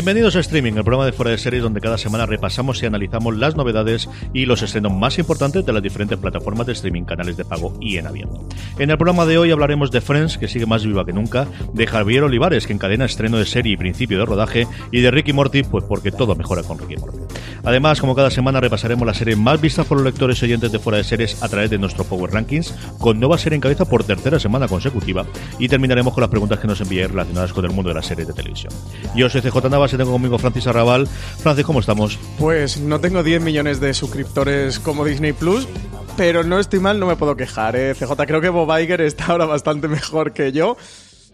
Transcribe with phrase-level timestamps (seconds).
[0.00, 3.36] Bienvenidos a Streaming, el programa de fuera de series donde cada semana repasamos y analizamos
[3.36, 7.44] las novedades y los estrenos más importantes de las diferentes plataformas de streaming, canales de
[7.44, 8.48] pago y en abierto.
[8.78, 11.86] En el programa de hoy hablaremos de Friends, que sigue más viva que nunca, de
[11.86, 15.64] Javier Olivares, que encadena estreno de serie y principio de rodaje, y de Ricky Morty,
[15.64, 17.18] pues porque todo mejora con Ricky Morty.
[17.64, 20.78] Además, como cada semana repasaremos la serie más vista por los lectores y oyentes de
[20.78, 24.04] fuera de series a través de nuestro Power Rankings, con nueva serie en cabeza por
[24.04, 25.26] tercera semana consecutiva,
[25.58, 28.28] y terminaremos con las preguntas que nos enviáis relacionadas con el mundo de las series
[28.28, 28.72] de televisión.
[29.14, 31.06] Yo soy CJ Navas y tengo conmigo Francis Arrabal.
[31.06, 32.18] Francis, ¿cómo estamos?
[32.38, 35.66] Pues no tengo 10 millones de suscriptores como Disney Plus,
[36.16, 37.76] pero no estoy mal, no me puedo quejar.
[37.76, 37.94] ¿eh?
[37.94, 40.76] CJ, creo que Bob Iger está ahora bastante mejor que yo.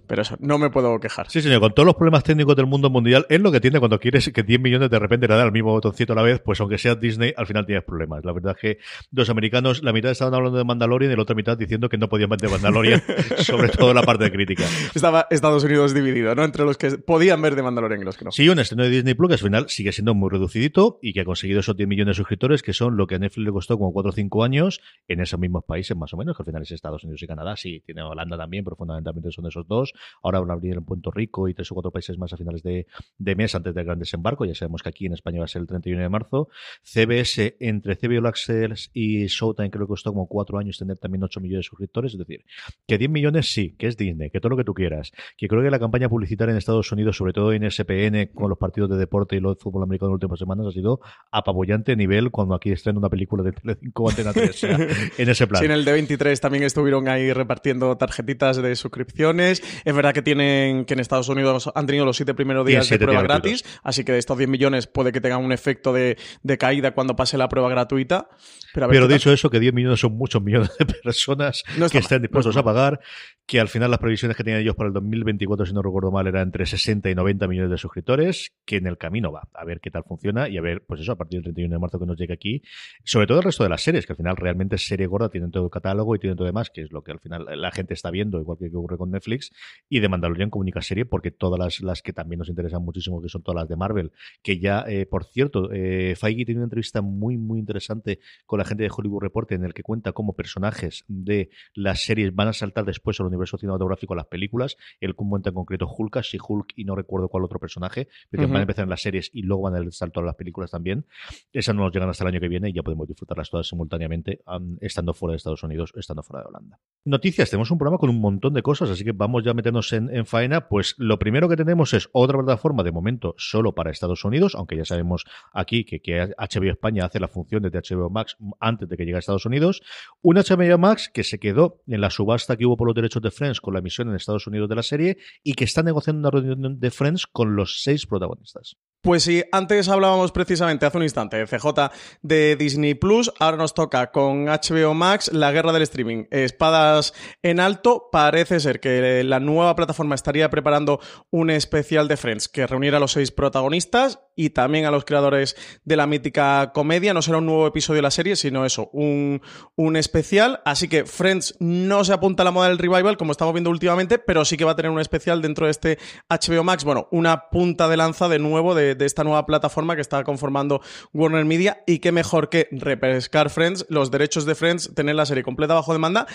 [0.07, 1.29] Pero eso, no me puedo quejar.
[1.31, 3.99] Sí, señor, con todos los problemas técnicos del mundo mundial, es lo que tiene cuando
[3.99, 6.61] quieres que 10 millones de repente le den al mismo botoncito a la vez, pues
[6.61, 8.25] aunque sea Disney, al final tienes problemas.
[8.25, 8.79] La verdad es que
[9.13, 12.09] los americanos, la mitad estaban hablando de Mandalorian y la otra mitad diciendo que no
[12.09, 13.03] podían ver de Mandalorian,
[13.39, 14.65] sobre todo la parte de crítica.
[14.95, 16.45] Estaba Estados Unidos dividido, ¿no?
[16.45, 18.33] Entre los que podían ver de Mandalorian y los que no.
[18.33, 21.21] Sí, un estreno de Disney Plus que al final sigue siendo muy reducidito y que
[21.21, 23.79] ha conseguido esos 10 millones de suscriptores, que son lo que a Netflix le costó
[23.79, 26.63] como 4 o 5 años en esos mismos países más o menos, que al final
[26.63, 27.57] es Estados Unidos y Canadá.
[27.57, 29.93] Sí, tiene Holanda también, pero fundamentalmente son esos dos.
[30.23, 32.63] Ahora van a abrir en Puerto Rico y tres o cuatro países más a finales
[32.63, 32.87] de,
[33.19, 34.45] de, mes antes del gran desembarco.
[34.45, 36.49] Ya sabemos que aquí en España va a ser el 31 de marzo.
[36.83, 41.41] CBS, entre All Access y Showtime, creo que costó como cuatro años tener también 8
[41.41, 42.13] millones de suscriptores.
[42.13, 42.45] Es decir,
[42.87, 45.13] que 10 millones sí, que es Disney, que todo lo que tú quieras.
[45.37, 48.59] Que creo que la campaña publicitaria en Estados Unidos, sobre todo en SPN, con los
[48.59, 51.97] partidos de deporte y los fútbol americano en las últimas semanas, ha sido apabullante a
[51.97, 54.51] nivel cuando aquí estrena una película de Telecinco Antena 3.
[54.51, 54.77] o sea,
[55.19, 55.61] en ese plan.
[55.61, 59.63] Sí, en el D23 también estuvieron ahí repartiendo tarjetitas de suscripciones.
[59.87, 62.99] Es verdad que tienen que en Estados Unidos han tenido los siete primeros días de
[62.99, 66.59] prueba gratis, así que de estos 10 millones puede que tengan un efecto de, de
[66.59, 68.29] caída cuando pase la prueba gratuita.
[68.75, 72.21] Pero, pero dicho eso, que 10 millones son muchos millones de personas no que estén
[72.21, 73.01] dispuestos no a pagar,
[73.47, 76.27] que al final las previsiones que tenían ellos para el 2024, si no recuerdo mal,
[76.27, 79.79] eran entre 60 y 90 millones de suscriptores, que en el camino va a ver
[79.81, 82.07] qué tal funciona y a ver, pues eso, a partir del 31 de marzo que
[82.07, 82.63] nos llegue aquí,
[83.05, 85.53] sobre todo el resto de las series, que al final realmente es serie gorda, tienen
[85.53, 87.95] todo el catálogo y tienen todo demás, que es lo que al final la gente
[87.95, 89.53] está viendo, igual que ocurre con Netflix,
[89.89, 93.29] y de Mandalorian comunica serie, porque todas las, las que también nos interesan muchísimo, que
[93.29, 97.03] son todas las de Marvel, que ya, eh, por cierto, eh, Feige tiene una entrevista
[97.03, 101.05] muy, muy interesante con la gente de Hollywood Report en el que cuenta cómo personajes
[101.09, 104.77] de las series van a saltar después al universo cinematográfico a las películas.
[105.01, 108.47] Él cuenta en concreto Hulk, si Hulk y no recuerdo cuál otro personaje, pero uh
[108.47, 108.53] -huh.
[108.53, 111.07] van a empezar en las series y luego van a saltar a las películas también.
[111.53, 114.41] Esas no nos llegan hasta el año que viene y ya podemos disfrutarlas todas simultáneamente,
[114.47, 116.79] um, estando fuera de Estados Unidos, estando fuera de Holanda.
[117.05, 119.55] Noticias, tenemos un programa con un montón de cosas, así que vamos ya a
[119.93, 120.69] en, en faena.
[120.69, 124.77] Pues lo primero que tenemos es otra plataforma de momento solo para Estados Unidos, aunque
[124.77, 128.97] ya sabemos aquí que, que HBO España hace las funciones de HBO Max antes de
[128.97, 129.83] que llegue a Estados Unidos.
[130.23, 133.31] Un HBO Max que se quedó en la subasta que hubo por los derechos de
[133.31, 136.31] Friends con la emisión en Estados Unidos de la serie y que está negociando una
[136.31, 138.77] reunión de Friends con los seis protagonistas.
[139.07, 143.33] Pues sí, antes hablábamos precisamente hace un instante, CJ, de Disney Plus.
[143.39, 146.25] Ahora nos toca con HBO Max la guerra del streaming.
[146.33, 148.09] Espadas en alto.
[148.11, 151.01] Parece ser que la nueva plataforma estaría preparando
[151.31, 155.57] un especial de Friends que reuniera a los seis protagonistas y también a los creadores
[155.85, 157.15] de la mítica comedia.
[157.15, 159.41] No será un nuevo episodio de la serie, sino eso, un,
[159.77, 160.61] un especial.
[160.65, 164.19] Así que Friends no se apunta a la moda del revival, como estamos viendo últimamente,
[164.19, 165.99] pero sí que va a tener un especial dentro de este
[166.29, 166.85] HBO Max.
[166.85, 170.81] Bueno, una punta de lanza de nuevo de, de esta nueva plataforma que está conformando
[171.13, 171.83] Warner Media.
[171.87, 175.93] Y qué mejor que repescar Friends, los derechos de Friends, tener la serie completa bajo
[175.93, 176.27] demanda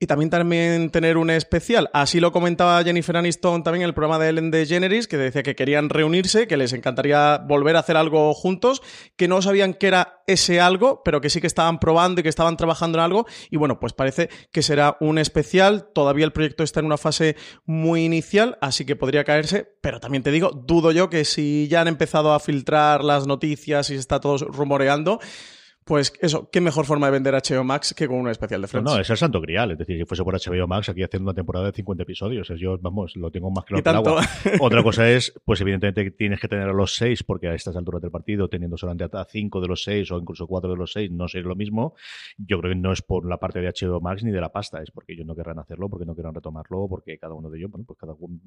[0.00, 1.88] y también, también tener un especial.
[1.92, 5.54] Así lo comentaba Jennifer Aniston también en el programa de Ellen DeGeneres, que decía que
[5.54, 8.82] querían reunirse, que les encantaría volver a hacer algo juntos,
[9.16, 12.28] que no sabían que era ese algo, pero que sí que estaban probando y que
[12.28, 13.26] estaban trabajando en algo.
[13.50, 15.88] Y bueno, pues parece que será un especial.
[15.94, 19.66] Todavía el proyecto está en una fase muy inicial, así que podría caerse.
[19.80, 23.90] Pero también te digo, dudo yo que si ya han empezado a filtrar las noticias
[23.90, 25.20] y se está todo rumoreando,
[25.84, 28.84] pues eso, qué mejor forma de vender HBO Max que con un especial de Friends.
[28.84, 29.70] No, no, es el santo grial.
[29.72, 32.48] Es decir, si fuese por HBO Max, aquí haciendo una temporada de 50 episodios.
[32.56, 34.24] Yo, vamos, lo tengo más claro que el agua.
[34.60, 38.00] Otra cosa es, pues evidentemente tienes que tener a los seis, porque a estas alturas
[38.00, 41.10] del partido, teniendo solamente a cinco de los seis o incluso cuatro de los seis,
[41.10, 41.94] no sería lo mismo.
[42.38, 44.82] Yo creo que no es por la parte de HBO Max ni de la pasta,
[44.82, 47.70] es porque ellos no querrán hacerlo, porque no querrán retomarlo, porque cada uno de ellos,
[47.70, 48.38] bueno, pues cada uno.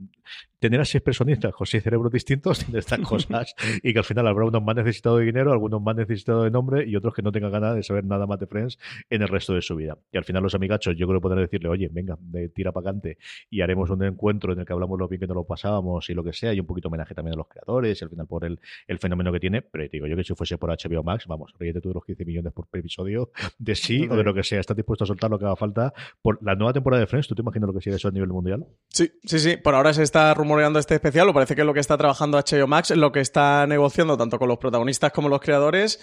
[0.60, 3.54] Tener a seis personistas con seis cerebros distintos de estas cosas
[3.84, 6.88] y que al final habrá unos más necesitados de dinero, algunos más necesitados de nombre
[6.88, 8.78] y otros que no tengan ganas de saber nada más de Friends
[9.10, 9.98] en el resto de su vida.
[10.12, 12.90] Y al final los amigachos yo creo que podrán decirle, oye, venga, de tira para
[12.90, 13.18] adelante
[13.50, 16.14] y haremos un encuentro en el que hablamos lo bien que nos lo pasábamos y
[16.14, 18.46] lo que sea, y un poquito homenaje también a los creadores y al final por
[18.46, 19.62] el, el fenómeno que tiene.
[19.62, 22.26] Pero digo yo que si fuese por HBO Max, vamos, ríete tú de los 15
[22.26, 24.60] millones por episodio de sí o de lo que sea.
[24.60, 27.28] ¿Estás dispuesto a soltar lo que haga falta por la nueva temporada de Friends?
[27.28, 28.66] ¿Tú te imaginas lo que sigue eso a nivel mundial?
[28.90, 29.58] Sí, sí, sí.
[29.58, 32.38] Por ahora se está rumoreando este especial, o parece que es lo que está trabajando
[32.38, 36.00] HBO Max, lo que está negociando tanto con los protagonistas como los creadores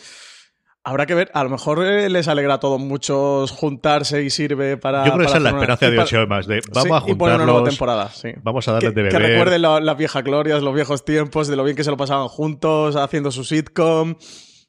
[0.87, 4.77] Habrá que ver, a lo mejor eh, les alegra a todos muchos juntarse y sirve
[4.77, 5.07] para.
[5.07, 7.37] Yo creo que esa es la esperanza de HBO más, de vamos a juntarlos.
[7.37, 8.29] una nueva temporada, sí.
[8.43, 9.13] Vamos a darles de beber.
[9.19, 12.29] Que recuerden las viejas glorias, los viejos tiempos, de lo bien que se lo pasaban
[12.29, 14.17] juntos, haciendo su sitcom.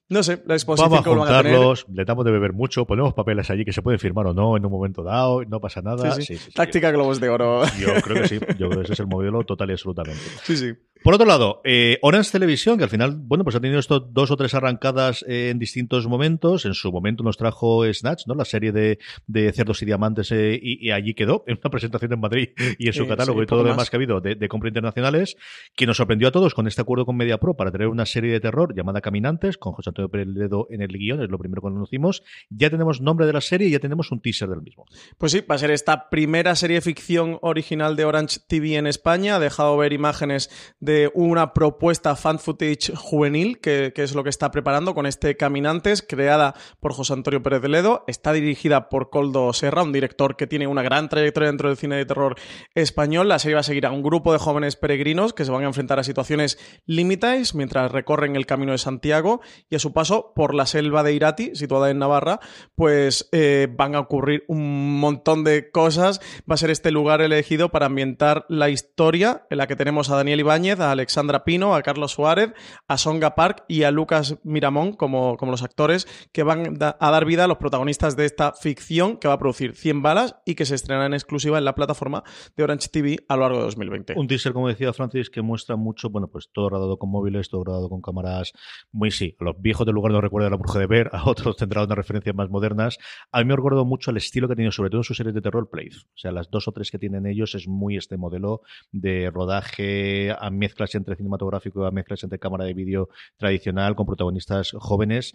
[0.07, 3.65] No sé, la exposición Vamos a juntarlos, le damos de beber mucho, ponemos papeles allí
[3.65, 6.11] que se pueden firmar o no en un momento dado, no pasa nada.
[6.15, 6.51] Sí, sí.
[6.53, 7.63] Táctica globos de oro.
[7.79, 10.21] Yo creo que sí, yo creo que ese es el modelo total y absolutamente.
[10.43, 10.73] Sí, sí.
[11.05, 14.31] Por otro lado, eh, Orange Televisión, que al final, bueno, pues ha tenido esto dos
[14.31, 16.65] o tres arrancadas en distintos momentos.
[16.65, 18.33] En su momento nos trajo Snatch, ¿no?
[18.33, 18.97] La serie de,
[19.27, 22.49] de Cerdos y Diamantes, eh, y, allí quedó, en una presentación en Madrid
[22.79, 25.37] y en su catálogo y todo lo demás que ha habido de, de, compra internacionales,
[25.75, 28.31] que nos sorprendió a todos con este acuerdo con Media Pro para tener una serie
[28.31, 31.61] de terror llamada Caminantes, con José Antonio Pérez Ledo en el guion, es lo primero
[31.61, 32.23] que conocimos.
[32.49, 34.85] Ya tenemos nombre de la serie y ya tenemos un teaser del mismo.
[35.19, 38.87] Pues sí, va a ser esta primera serie de ficción original de Orange TV en
[38.87, 39.35] España.
[39.35, 40.49] Ha dejado ver imágenes
[40.79, 46.01] de una propuesta fan footage juvenil, que, es lo que está preparando con este Caminantes,
[46.01, 48.03] creada por José Antonio Pérez de Ledo.
[48.07, 51.95] Está dirigida por Coldo Serra, un director que tiene una gran trayectoria dentro del cine
[51.95, 52.35] de terror
[52.73, 53.27] español.
[53.27, 55.67] La serie va a seguir a un grupo de jóvenes peregrinos que se van a
[55.67, 60.53] enfrentar a situaciones límites mientras recorren el camino de Santiago y a su paso por
[60.53, 62.39] la selva de Irati, situada en Navarra,
[62.75, 66.21] pues eh, van a ocurrir un montón de cosas.
[66.49, 70.15] Va a ser este lugar elegido para ambientar la historia en la que tenemos a
[70.15, 72.53] Daniel Ibáñez, a Alexandra Pino, a Carlos Suárez,
[72.87, 77.25] a Songa Park y a Lucas Miramón como, como los actores que van a dar
[77.25, 80.65] vida a los protagonistas de esta ficción que va a producir 100 balas y que
[80.65, 82.23] se estrenará en exclusiva en la plataforma
[82.55, 84.13] de Orange TV a lo largo de 2020.
[84.17, 87.63] Un teaser, como decía Francis, que muestra mucho, bueno, pues todo rodado con móviles, todo
[87.63, 88.53] rodado con cámaras
[88.91, 89.35] muy sí.
[89.39, 91.97] A los viejos del lugar no recuerda la bruja de ver, a otros tendrán unas
[91.97, 92.97] referencias más modernas.
[93.31, 95.33] A mí me recuerdo mucho el estilo que ha tenido, sobre todo en sus series
[95.33, 95.99] de terror, Place.
[96.05, 98.61] O sea, las dos o tres que tienen ellos es muy este modelo
[98.91, 104.05] de rodaje a mezclas entre cinematográfico gráfico a mezclas entre cámara de vídeo tradicional con
[104.05, 105.33] protagonistas jóvenes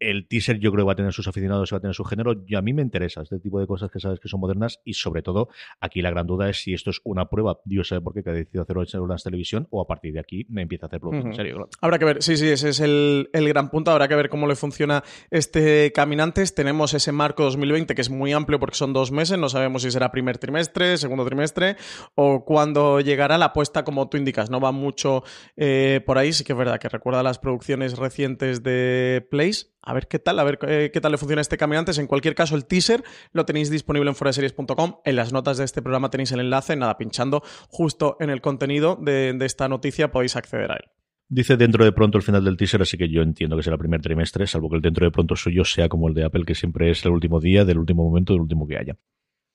[0.00, 2.04] el teaser yo creo que va a tener sus aficionados y va a tener su
[2.04, 2.34] género.
[2.46, 4.94] Y a mí me interesa este tipo de cosas que sabes que son modernas y
[4.94, 5.48] sobre todo
[5.80, 8.30] aquí la gran duda es si esto es una prueba, Dios sabe por qué, que
[8.30, 11.28] ha decidido hacerlo en televisión o a partir de aquí me empieza a hacer producción
[11.32, 11.68] en serio.
[11.80, 13.90] Habrá que ver, sí, sí, ese es el, gran punto.
[13.90, 16.54] Habrá que ver cómo le funciona este Caminantes.
[16.54, 19.90] Tenemos ese marco 2020 que es muy amplio porque son dos meses, no sabemos si
[19.90, 21.76] será primer trimestre, segundo trimestre
[22.14, 24.50] o cuándo llegará la apuesta como tú indicas.
[24.50, 25.22] No va mucho
[25.56, 29.94] eh, por ahí, sí que es verdad que recuerda las producciones recientes de Place a
[29.94, 31.98] ver qué tal, a ver eh, qué tal le funciona este Caminantes.
[31.98, 34.96] En cualquier caso, el teaser lo tenéis disponible en foraseries.com.
[35.04, 38.98] En las notas de este programa tenéis el enlace, nada, pinchando justo en el contenido
[39.00, 40.90] de, esta noticia podéis acceder a él.
[41.28, 43.80] Dice dentro de pronto el final del teaser, así que yo entiendo que será el
[43.80, 46.56] primer trimestre, salvo que el dentro de pronto suyo sea como el de Apple, que
[46.56, 48.96] siempre es el último día, del último momento, del último que haya.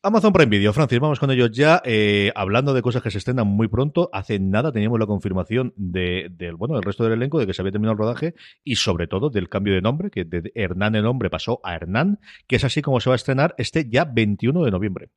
[0.03, 1.79] Amazon Prime Video, Francis, vamos con ellos ya.
[1.85, 6.27] Eh, hablando de cosas que se estrenan muy pronto, hace nada teníamos la confirmación de,
[6.31, 9.05] del bueno, del resto del elenco de que se había terminado el rodaje y sobre
[9.05, 12.63] todo del cambio de nombre, que de Hernán el nombre pasó a Hernán, que es
[12.63, 15.11] así como se va a estrenar este ya 21 de noviembre.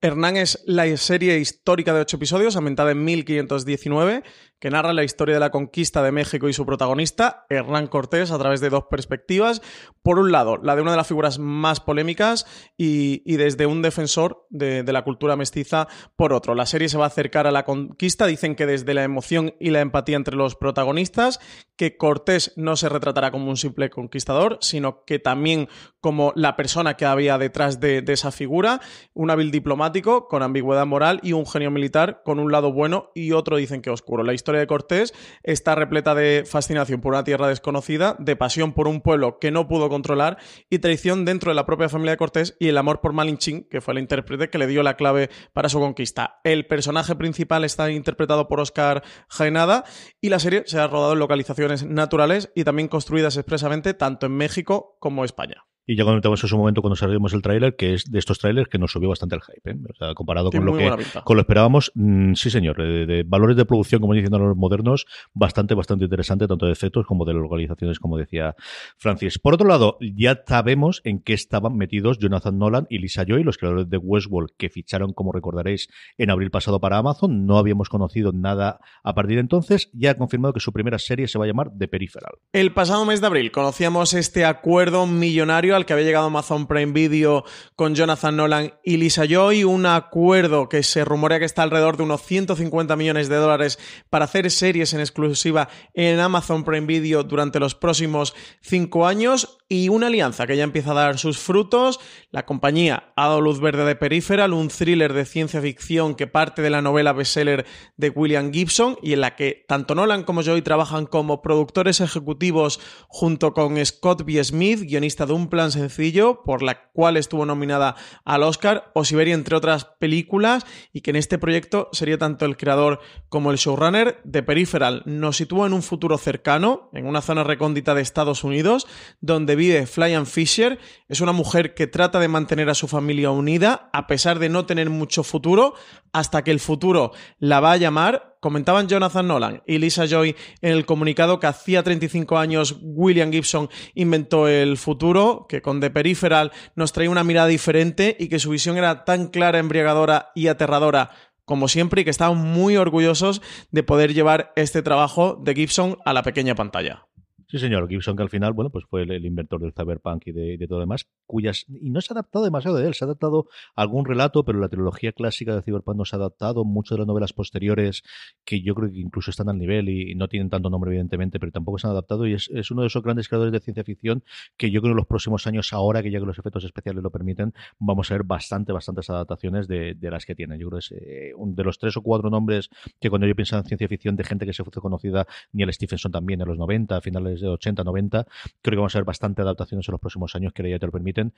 [0.00, 4.22] Hernán es la serie histórica de ocho episodios, ambientada en 1519,
[4.62, 8.38] que narra la historia de la conquista de México y su protagonista, Hernán Cortés, a
[8.38, 9.60] través de dos perspectivas.
[10.02, 14.46] Por un lado, la de una de las figuras más polémicas y, desde un defensor
[14.50, 16.54] de, de, la cultura mestiza, por otro.
[16.54, 19.70] La serie se va a acercar a la conquista, dicen que desde la emoción y
[19.70, 21.40] la empatía entre los protagonistas,
[21.76, 25.68] que Cortés no se retratará como un simple conquistador, sino que también
[26.00, 28.80] como la persona que había detrás de, esa figura,
[29.14, 33.32] un hábil diplomático con ambigüedad moral y un genio militar con un lado bueno y
[33.32, 34.22] otro dicen que oscuro.
[34.22, 38.88] La historia de Cortés está repleta de fascinación por una tierra desconocida, de pasión por
[38.88, 40.38] un pueblo que no pudo controlar
[40.70, 43.80] y traición dentro de la propia familia de Cortés y el amor por Malinchín, que
[43.80, 46.40] fue el intérprete que le dio la clave para su conquista.
[46.44, 49.84] El personaje principal está interpretado por Oscar Jaenada
[50.20, 54.36] y la serie se ha rodado en localizaciones naturales y también construidas expresamente tanto en
[54.36, 55.64] México como España.
[55.84, 58.68] Y ya comentamos en su momento cuando salimos el tráiler, que es de estos trailers
[58.68, 59.70] que nos subió bastante el hype.
[59.70, 59.76] ¿eh?
[59.90, 60.88] O sea, comparado con lo, que,
[61.24, 65.74] con lo esperábamos, mm, sí señor, de, valores de producción, como diciendo los modernos, bastante,
[65.74, 68.54] bastante interesante, tanto de efectos como de localizaciones, como decía
[68.96, 69.40] Francis.
[69.40, 73.58] Por otro lado, ya sabemos en qué estaban metidos Jonathan Nolan y Lisa Joy, los
[73.58, 77.44] creadores de Westworld, que ficharon, como recordaréis, en abril pasado para Amazon.
[77.44, 79.90] No habíamos conocido nada a partir de entonces.
[79.92, 82.34] Ya ha confirmado que su primera serie se va a llamar The Peripheral.
[82.52, 86.92] El pasado mes de abril conocíamos este acuerdo millonario al que había llegado Amazon Prime
[86.92, 87.44] Video
[87.76, 92.02] con Jonathan Nolan y Lisa Joy, un acuerdo que se rumorea que está alrededor de
[92.02, 93.78] unos 150 millones de dólares
[94.10, 99.88] para hacer series en exclusiva en Amazon Prime Video durante los próximos cinco años y
[99.88, 101.98] una alianza que ya empieza a dar sus frutos.
[102.30, 106.60] La compañía ha dado luz verde de Peripheral, un thriller de ciencia ficción que parte
[106.60, 107.64] de la novela bestseller
[107.96, 112.80] de William Gibson y en la que tanto Nolan como Joy trabajan como productores ejecutivos
[113.08, 114.44] junto con Scott B.
[114.44, 119.34] Smith, guionista de un plan sencillo por la cual estuvo nominada al Oscar o Siberia
[119.34, 124.20] entre otras películas y que en este proyecto sería tanto el creador como el showrunner
[124.24, 125.02] de Peripheral.
[125.04, 128.86] Nos sitúa en un futuro cercano, en una zona recóndita de Estados Unidos,
[129.20, 130.78] donde vive Flyan Fisher.
[131.08, 134.66] Es una mujer que trata de mantener a su familia unida a pesar de no
[134.66, 135.74] tener mucho futuro,
[136.12, 140.72] hasta que el futuro la va a llamar Comentaban Jonathan Nolan y Lisa Joy en
[140.72, 146.50] el comunicado que hacía 35 años William Gibson inventó el futuro, que con The Peripheral
[146.74, 151.12] nos traía una mirada diferente y que su visión era tan clara, embriagadora y aterradora
[151.44, 156.12] como siempre y que estaban muy orgullosos de poder llevar este trabajo de Gibson a
[156.12, 157.06] la pequeña pantalla.
[157.52, 157.86] Sí, señor.
[157.86, 160.84] Gibson, que al final, bueno, pues fue el, inventor del cyberpunk y de, todo lo
[160.84, 161.66] demás, cuyas.
[161.68, 164.70] Y no se ha adaptado demasiado de él, se ha adaptado algún relato, pero la
[164.70, 166.64] trilogía clásica de cyberpunk no se ha adaptado.
[166.64, 168.04] Muchas de las novelas posteriores,
[168.46, 171.52] que yo creo que incluso están al nivel y, no tienen tanto nombre, evidentemente, pero
[171.52, 172.26] tampoco se han adaptado.
[172.26, 174.24] Y es, uno de esos grandes creadores de ciencia ficción
[174.56, 177.02] que yo creo que en los próximos años, ahora que ya que los efectos especiales
[177.02, 180.58] lo permiten, vamos a ver bastante, bastantes adaptaciones de, las que tiene.
[180.58, 183.34] Yo creo que es eh, un de los tres o cuatro nombres que cuando yo
[183.34, 186.48] pienso en ciencia ficción de gente que se fue conocida, ni el Stephenson también en
[186.48, 188.26] los 90, a finales de 80, 90.
[188.62, 190.92] Creo que vamos a ver bastante adaptaciones en los próximos años que ya te lo
[190.92, 191.34] permiten.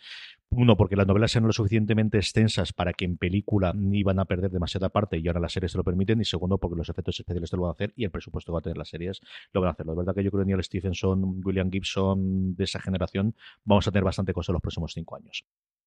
[0.50, 4.25] Uno, porque las novelas sean lo suficientemente extensas para que en película ni van a
[4.25, 6.20] perder demasiada parte y ahora las series te lo permiten.
[6.20, 8.54] Y segundo, porque los efectos especiales te lo van a hacer y el presupuesto que
[8.54, 9.20] va a tener las series
[9.52, 9.87] lo van a hacer.
[9.87, 13.34] La verdad que yo creo que Neil Stephenson, William Gibson de esa generación
[13.64, 15.44] vamos a tener bastante cosas en los próximos cinco años.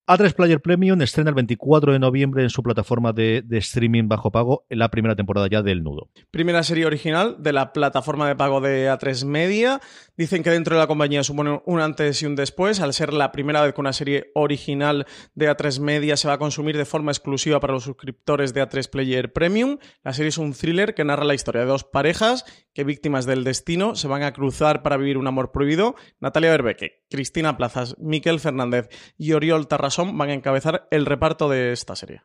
[0.10, 4.66] A3 Player Premium estrena el 24 de noviembre en su plataforma de, streaming bajo pago
[4.70, 6.10] la primera temporada ya del Nudo.
[6.32, 9.82] Primera serie original de la plataforma de pago de A3 Media.
[10.16, 12.80] Dicen que dentro de la compañía supone un antes y un después.
[12.80, 16.40] Al ser la primera vez que una serie original de A3 Media se va a
[16.40, 19.78] consumir de forma exclusiva para los suscriptores de A3 Player Premium.
[20.04, 23.44] La serie es un thriller que narra la historia de dos parejas que víctimas del
[23.44, 25.96] destino se van a cruzar para vivir un amor prohibido.
[26.22, 31.72] Natalia Berbeque, Cristina Plazas, Miquel Fernández y Oriol Tarras van a encabezar el reparto de
[31.72, 32.24] esta serie.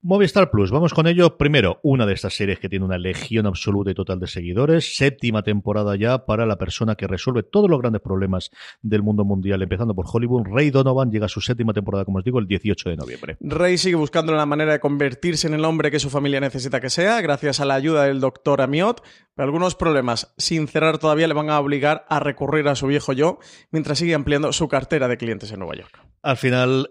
[0.00, 1.36] Movistar Plus, vamos con ello.
[1.38, 4.96] Primero, una de estas series que tiene una legión absoluta y total de seguidores.
[4.96, 9.60] Séptima temporada ya para la persona que resuelve todos los grandes problemas del mundo mundial,
[9.60, 10.46] empezando por Hollywood.
[10.52, 13.36] Ray Donovan llega a su séptima temporada, como os digo, el 18 de noviembre.
[13.40, 16.90] Ray sigue buscando la manera de convertirse en el hombre que su familia necesita que
[16.90, 19.02] sea, gracias a la ayuda del doctor Amiot.
[19.34, 23.14] Pero algunos problemas, sin cerrar todavía, le van a obligar a recurrir a su viejo
[23.14, 23.40] yo,
[23.72, 25.98] mientras sigue ampliando su cartera de clientes en Nueva York.
[26.22, 26.88] Al final,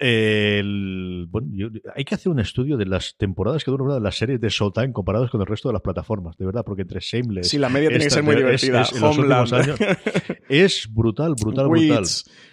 [1.30, 1.48] bueno,
[1.96, 5.30] hay que hacer un estudio de las temporadas que duran las series de Showtime comparadas
[5.30, 7.50] con el resto de las plataformas, de verdad, porque entre Shameless...
[7.50, 8.82] Sí, la media tiene que ser muy divertida.
[8.82, 8.92] Es,
[10.50, 12.06] es brutal, brutal, brutal.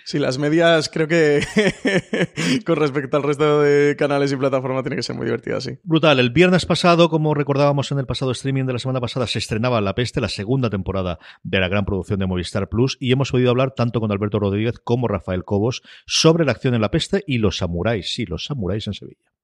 [0.06, 1.40] Sí, las medias creo que
[2.66, 5.78] con respecto al resto de canales y plataformas tiene que ser muy divertida, sí.
[5.82, 6.18] Brutal.
[6.18, 9.80] El viernes pasado, como recordábamos en el pasado streaming de la semana pasada, se estrenaba
[9.80, 13.50] La Peste, la segunda temporada de la gran producción de Movistar Plus, y hemos podido
[13.50, 17.38] hablar tanto con Alberto Rodríguez como Rafael Cobos sobre la acción en La Peste y
[17.38, 18.14] los samuráis.
[18.14, 19.34] Sí, los samuráis en Sevilla.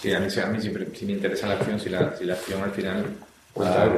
[0.00, 3.04] Sí, a mí, siempre me interesa la acción, si la, si la acción al final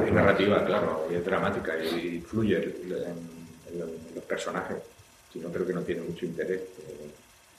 [0.05, 3.79] es narrativa, claro, y es dramática y, fluye en,
[4.15, 4.77] los personajes,
[5.33, 6.61] si no creo que no tiene mucho interés.
[6.61, 7.09] Eh,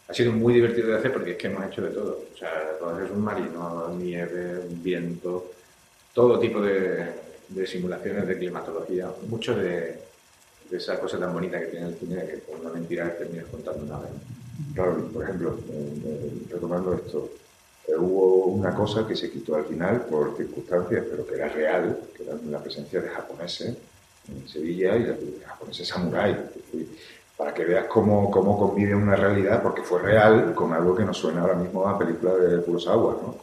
[0.09, 2.25] ha sido muy divertido de hacer porque es que hemos hecho de todo.
[2.33, 5.53] O sea, todo es un marino, nieve, un viento,
[6.15, 7.13] todo tipo de,
[7.49, 9.99] de simulaciones de climatología, mucho de,
[10.73, 13.85] de esa cosa tan bonita que tiene el cine que por una mentira terminas contando
[13.85, 14.09] nada.
[14.75, 15.59] Claro, por ejemplo,
[16.51, 17.29] retomando esto,
[17.87, 21.99] eh, hubo una cosa que se quitó al final por circunstancias, pero que era real,
[22.17, 23.77] que era la presencia de japoneses
[24.29, 26.39] en Sevilla y de japoneses samuráis.
[27.37, 31.19] Para que veas cómo, cómo convive una realidad, porque fue real, con algo que nos
[31.19, 33.37] suena ahora mismo a película de Kurosawa, ¿no?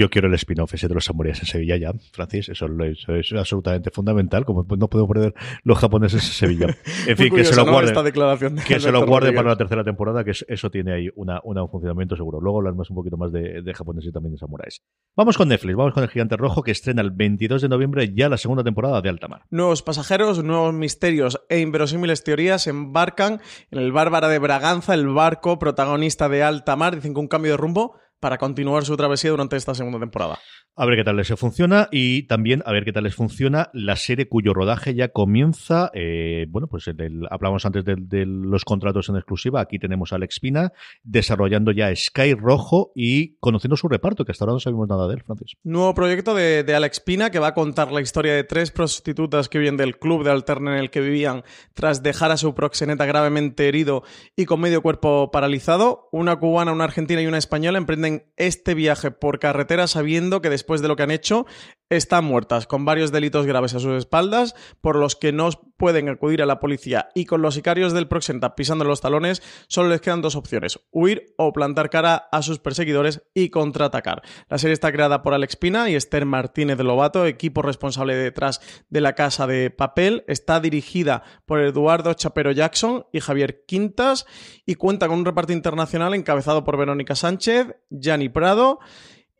[0.00, 2.48] Yo quiero el spin-off ese de los samuráis en Sevilla ya, Francis.
[2.48, 4.46] Eso, es absolutamente fundamental.
[4.46, 6.66] Como no puedo perder los japoneses en Sevilla.
[7.06, 8.56] En fin, que se lo guarden.
[8.66, 12.16] que se lo guarde para la tercera temporada, que eso tiene ahí una, un funcionamiento
[12.16, 12.40] seguro.
[12.40, 14.80] Luego hablaremos un poquito más de, de japoneses y también de samuráis.
[15.14, 18.30] Vamos con Netflix, vamos con El Gigante Rojo, que estrena el 22 de noviembre ya
[18.30, 19.42] la segunda temporada de Altamar.
[19.50, 25.58] Nuevos pasajeros, nuevos misterios e inverosímiles teorías embarcan en el Bárbara de Braganza, el barco
[25.58, 26.94] protagonista de Altamar.
[26.94, 30.38] Dicen que un cambio de rumbo para continuar su travesía durante esta segunda temporada.
[30.76, 33.96] A ver qué tal les funciona y también a ver qué tal les funciona la
[33.96, 35.90] serie cuyo rodaje ya comienza.
[35.94, 36.88] Eh, bueno, pues
[37.28, 39.60] hablamos antes de, los contratos en exclusiva.
[39.60, 40.72] Aquí tenemos a Alex Pina
[41.02, 45.14] desarrollando ya Sky Rojo y conociendo su reparto, que hasta ahora no sabemos nada de
[45.14, 45.52] él, Francis.
[45.64, 49.58] Nuevo proyecto de, Alex Pina que va a contar la historia de tres prostitutas que
[49.58, 51.42] viven del club de alterna en el que vivían
[51.74, 54.04] tras dejar a su proxeneta gravemente herido
[54.36, 56.08] y con medio cuerpo paralizado.
[56.12, 60.82] Una cubana, una argentina y una española emprenden este viaje por carretera sabiendo que después
[60.82, 61.46] de lo que han hecho,
[61.88, 65.48] están muertas, con varios delitos graves a sus espaldas, por los que no
[65.78, 69.88] pueden acudir a la policía y con los sicarios del Proxenta pisando los talones, solo
[69.88, 74.22] les quedan dos opciones, huir o plantar cara a sus perseguidores y contraatacar.
[74.48, 78.60] La serie está creada por Alex Pina y Esther Martínez de Lobato, equipo responsable detrás
[78.88, 80.24] de La Casa de Papel.
[80.28, 84.26] Está dirigida por Eduardo Chapero Jackson y Javier Quintas
[84.66, 88.78] y cuenta con un reparto internacional encabezado por Verónica Sánchez, Gianni Prado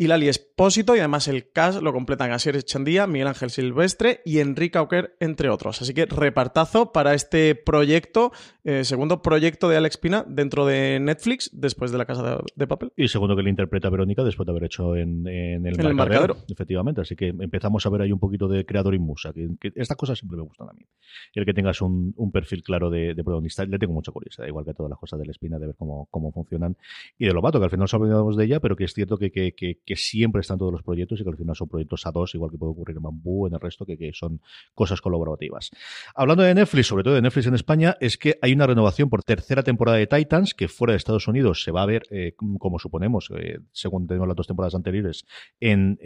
[0.00, 4.38] y Lali Espósito, y además el cast lo completan Asier Echandía, Miguel Ángel Silvestre y
[4.38, 5.83] Enrique Auquer, entre otros.
[5.83, 8.33] Así que repartazo para este proyecto,
[8.64, 12.95] eh, segundo proyecto de Alex Pina dentro de Netflix, después de La Casa de, Papel.
[12.97, 17.02] Y segundo que le interpreta a Verónica después de haber hecho en, el, marcadero, Efectivamente,
[17.02, 20.19] así que empezamos a ver ahí un poquito de creador y musa, que, estas cosas
[20.19, 20.87] siempre me gustan a mí.
[21.35, 24.73] Y el que tengas un, perfil claro de, protagonista, le tengo mucha curiosidad, igual que
[24.73, 26.78] todas las cosas de la Espina, de ver cómo, cómo funcionan.
[27.19, 29.30] Y de Lobato, que al final nos olvidamos de ella, pero que es cierto que,
[29.30, 32.12] que, que que siempre están todos los proyectos y que al final son proyectos a
[32.12, 34.40] dos, igual que puede ocurrir en Bambú, en el resto, que, son
[34.73, 35.73] cosas colaborativas.
[36.14, 39.25] Hablando de Netflix, sobre todo de Netflix en España, es que hay una renovación por
[39.25, 42.78] tercera temporada de Titans, que fuera de Estados Unidos se va a ver, eh, como
[42.78, 45.26] suponemos, eh, según tenemos las dos temporadas anteriores,
[45.58, 45.99] en,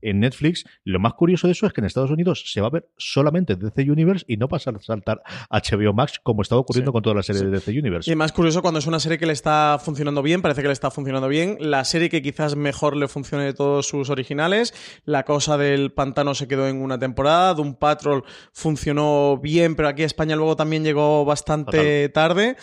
[0.00, 0.64] Netflix.
[0.84, 3.56] Lo más curioso de eso es que en Estados Unidos se va a ver solamente
[3.56, 7.24] DC Universe y no pasa a saltar HBO Max, como estaba ocurriendo con toda la
[7.24, 8.08] serie de DC Universe.
[8.08, 10.72] Y más curioso cuando es una serie que le está funcionando bien, parece que le
[10.72, 14.74] está funcionando bien, la serie que quizás mejor le funcione de todos sus originales.
[15.06, 17.54] La cosa del pantano se quedó en una temporada.
[17.54, 22.56] Doom Patrol funcionó bien, pero aquí a España luego también llegó bastante tarde.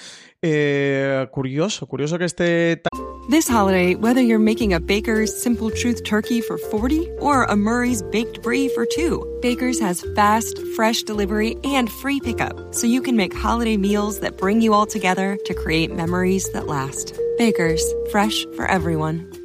[0.44, 2.82] Eh, curioso, curioso que esté.
[3.30, 8.04] This holiday, whether you're making a Baker's Simple Truth turkey for 40 or a Murray's
[8.04, 13.16] Baked Brie for 2, Baker's has fast, fresh delivery and free pickup, so you can
[13.16, 17.18] make holiday meals that bring you all together to create memories that last.
[17.38, 19.33] Baker's, fresh for everyone.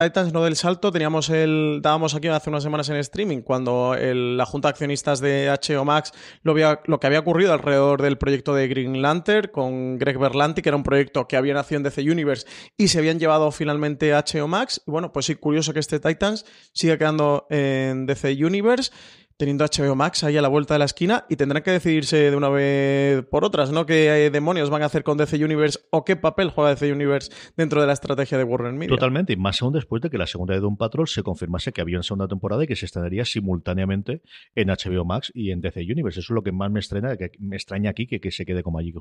[0.00, 4.46] Titans no del salto, teníamos el, dábamos aquí hace unas semanas en streaming, cuando la
[4.46, 6.54] junta de accionistas de HBO Max lo,
[6.86, 10.76] lo que había ocurrido alrededor del proyecto de Green Lantern con Greg Berlanti, que era
[10.76, 12.46] un proyecto que había nacido en DC Universe
[12.78, 14.80] y se habían llevado finalmente a HBO Max.
[14.86, 18.92] Y bueno, pues sí, curioso que este Titans siga quedando en DC Universe
[19.40, 22.36] teniendo HBO Max ahí a la vuelta de la esquina y tendrán que decidirse de
[22.36, 23.86] una vez por otras, ¿no?
[23.86, 27.80] ¿Qué demonios van a hacer con DC Universe o qué papel juega DC Universe dentro
[27.80, 28.94] de la estrategia de Warner Media?
[28.94, 31.80] Totalmente, y más aún después de que la segunda de Doom Patrol se confirmase que
[31.80, 34.20] había una segunda temporada y que se estrenaría simultáneamente
[34.54, 36.20] en HBO Max y en DC Universe.
[36.20, 38.62] Eso es lo que más me extraña, que me extraña aquí que, que se quede
[38.62, 39.00] como allí que.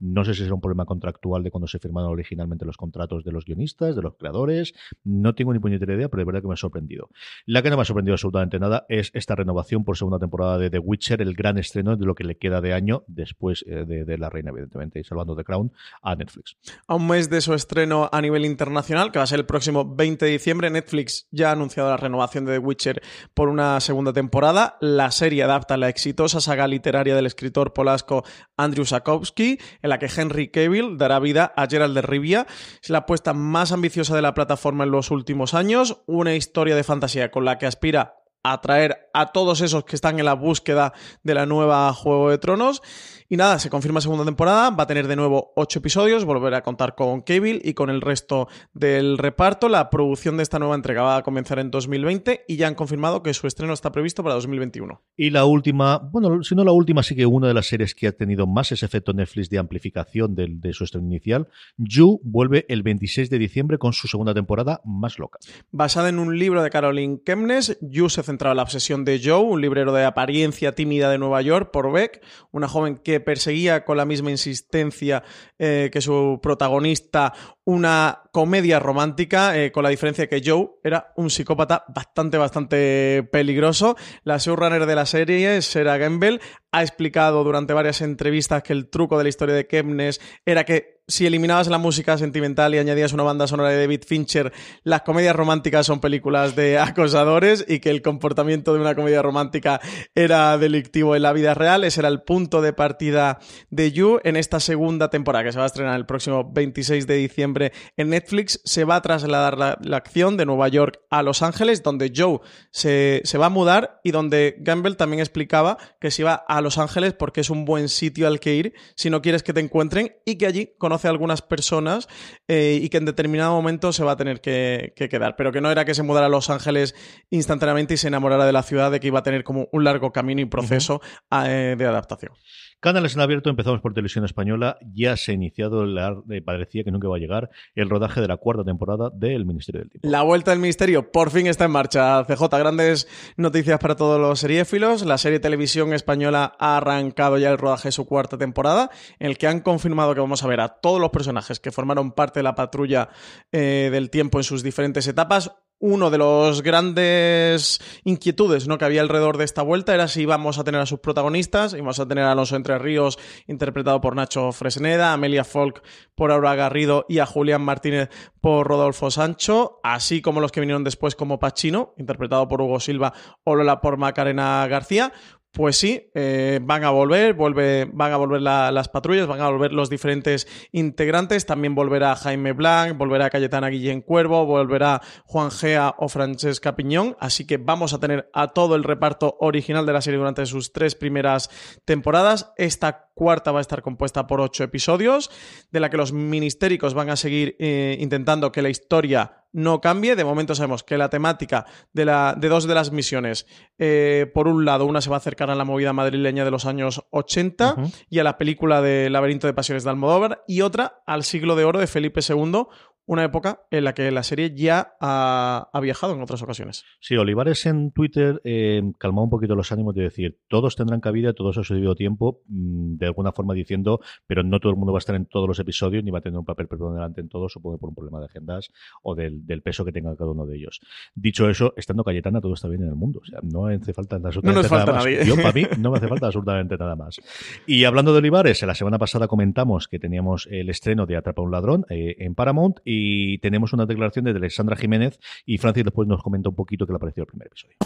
[0.00, 3.32] No sé si será un problema contractual de cuando se firmaron originalmente los contratos de
[3.32, 4.72] los guionistas, de los creadores,
[5.04, 7.10] no tengo ni puñetera idea, pero de verdad que me ha sorprendido.
[7.44, 10.70] La que no me ha sorprendido absolutamente nada es esta renovación por segunda temporada de
[10.70, 14.18] The Witcher, el gran estreno de lo que le queda de año después eh, de,
[14.18, 16.56] La Reina, evidentemente, y salvando The Crown a Netflix.
[16.86, 19.96] A un mes de su estreno a nivel internacional, que va a ser el próximo
[19.96, 23.02] 20 de diciembre, Netflix ya ha anunciado la renovación de The Witcher
[23.34, 24.76] por una segunda temporada.
[24.80, 28.24] La serie adapta la exitosa saga literaria del escritor polasco
[28.56, 32.46] Andrew Sakowski, en la que Henry Cavill dará vida a Gerald de Rivia.
[32.82, 36.84] Es la apuesta más ambiciosa de la plataforma en los últimos años, una historia de
[36.84, 38.14] fantasía con la que aspira
[38.52, 42.82] atraer a todos esos que están en la búsqueda de la nueva Juego de Tronos.
[43.28, 46.62] Y nada, se confirma segunda temporada, va a tener de nuevo ocho episodios, volverá a
[46.62, 49.68] contar con Cable y con el resto del reparto.
[49.68, 53.24] La producción de esta nueva entrega va a comenzar en 2020 y ya han confirmado
[53.24, 55.02] que su estreno está previsto para 2021.
[55.16, 58.06] Y la última, bueno, si no la última, sí que una de las series que
[58.06, 62.64] ha tenido más ese efecto Netflix de amplificación de, de su estreno inicial, You vuelve
[62.68, 65.40] el 26 de diciembre con su segunda temporada más loca.
[65.72, 69.40] Basada en un libro de Caroline Kemnes, You se centraba en la obsesión de Joe,
[69.40, 73.96] un librero de apariencia tímida de Nueva York, por Beck, una joven que perseguía con
[73.96, 75.22] la misma insistencia
[75.58, 77.32] eh, que su protagonista
[77.64, 83.96] una comedia romántica, eh, con la diferencia que Joe era un psicópata bastante, bastante peligroso.
[84.22, 89.16] La showrunner de la serie, Sarah Gamble, ha explicado durante varias entrevistas que el truco
[89.16, 93.22] de la historia de Kemnes era que si eliminabas la música sentimental y añadías una
[93.22, 98.02] banda sonora de David Fincher, las comedias románticas son películas de acosadores y que el
[98.02, 99.80] comportamiento de una comedia romántica
[100.16, 101.84] era delictivo en la vida real.
[101.84, 103.38] Ese era el punto de partida
[103.70, 107.14] de You en esta segunda temporada que se va a estrenar el próximo 26 de
[107.14, 108.60] diciembre en Netflix.
[108.64, 112.40] Se va a trasladar la, acción de Nueva York a Los Ángeles, donde Joe
[112.70, 116.78] se, se va a mudar y donde Gamble también explicaba que se iba a Los
[116.78, 120.16] Ángeles porque es un buen sitio al que ir si no quieres que te encuentren
[120.26, 122.08] y que allí conoce a algunas personas
[122.48, 125.36] eh, y que en determinado momento se va a tener que, quedar.
[125.36, 126.94] Pero que no era que se mudara a Los Ángeles
[127.30, 130.12] instantáneamente y se enamorara de la ciudad, de que iba a tener como un largo
[130.12, 131.02] camino y proceso
[131.44, 132.32] eh, de adaptación.
[132.80, 134.76] Canales en abierto, empezamos por televisión española.
[134.92, 138.28] Ya se ha iniciado, la, eh, parecía que nunca va a llegar, el rodaje de
[138.28, 140.08] la cuarta temporada del Ministerio del Tiempo.
[140.08, 142.24] La vuelta del Ministerio por fin está en marcha.
[142.24, 145.04] CJ, grandes noticias para todos los seriéfilos.
[145.06, 149.38] La serie televisión española ha arrancado ya el rodaje de su cuarta temporada, en el
[149.38, 152.44] que han confirmado que vamos a ver a todos los personajes que formaron parte de
[152.44, 153.08] la patrulla
[153.52, 158.78] eh, del tiempo en sus diferentes etapas uno de los grandes inquietudes ¿no?
[158.78, 162.00] que había alrededor de esta vuelta era si íbamos a tener a sus protagonistas, íbamos
[162.00, 165.82] a tener a Alonso Entre Ríos, interpretado por Nacho Fresneda, a Amelia Folk
[166.14, 168.08] por Aura Garrido y a Julián Martínez
[168.40, 173.12] por Rodolfo Sancho, así como los que vinieron después como Pachino, interpretado por Hugo Silva
[173.44, 175.12] o Lola por Macarena García.
[175.56, 179.72] Pues sí, eh, van a volver, vuelve, van a volver las patrullas, van a volver
[179.72, 186.10] los diferentes integrantes, también volverá Jaime Blanc, volverá Cayetana Guillén Cuervo, volverá Juan Gea o
[186.10, 190.18] Francesca Piñón, así que vamos a tener a todo el reparto original de la serie
[190.18, 191.48] durante sus tres primeras
[191.86, 192.52] temporadas.
[192.58, 195.30] Esta cuarta va a estar compuesta por ocho episodios,
[195.72, 200.14] de la que los ministéricos van a seguir eh, intentando que la historia no cambie.
[200.14, 203.46] De momento sabemos que la temática de, la, de dos de las misiones,
[203.78, 206.66] eh, por un lado, una se va a acercar a la movida madrileña de los
[206.66, 207.76] años 80
[208.10, 211.64] y a la película de Laberinto de Pasiones de Almodóvar, y otra al siglo de
[211.64, 212.66] oro de Felipe II,
[213.06, 216.84] una época en la que la serie ya ha, viajado en otras ocasiones.
[217.00, 221.32] Sí, Olivares en Twitter eh, calmó un poquito los ánimos de decir, todos tendrán cabida,
[221.32, 224.92] todos a su debido tiempo, mm, de alguna forma diciendo, pero no todo el mundo
[224.92, 227.28] va a estar en todos los episodios ni va a tener un papel preponderante en
[227.28, 228.70] todos, supongo por un problema de agendas
[229.02, 230.80] o del, peso que tenga cada uno de ellos.
[231.14, 233.20] Dicho eso, estando Cayetana, todo está bien en el mundo.
[233.22, 235.04] O sea, no hace falta absolutamente nada más.
[235.26, 237.20] Yo, para mí, no me hace falta absolutamente nada más.
[237.66, 241.50] Y hablando de Olivares, la semana pasada comentamos que teníamos el estreno de Atrapa un
[241.50, 246.08] ladrón eh, en Paramount y y tenemos una declaración de Alexandra Jiménez y Francis después
[246.08, 247.76] nos comenta un poquito qué le ha parecido el primer episodio.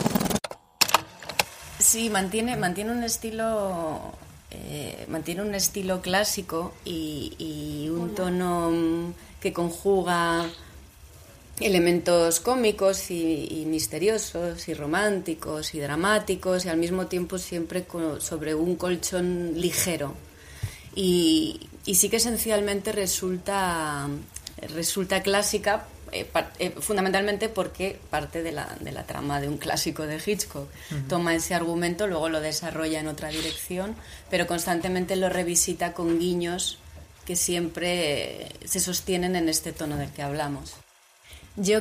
[1.79, 4.13] Sí, mantiene, mantiene un estilo
[4.53, 10.49] eh, mantiene un estilo clásico y, un tono que conjuga
[11.61, 17.87] elementos cómicos y, misteriosos y románticos y dramáticos y al mismo tiempo siempre
[18.19, 20.15] sobre un colchón ligero.
[20.95, 24.09] Y, y sí que esencialmente resulta
[24.69, 26.27] resulta clásica eh,
[26.59, 30.69] eh, fundamentalmente porque parte de la, de la, trama de un clásico de Hitchcock.
[31.09, 33.95] Toma ese argumento, luego lo desarrolla en otra dirección,
[34.29, 36.79] pero constantemente lo revisita con guiños
[37.27, 40.75] que siempre se sostienen en este tono del que hablamos.
[41.55, 41.81] Yo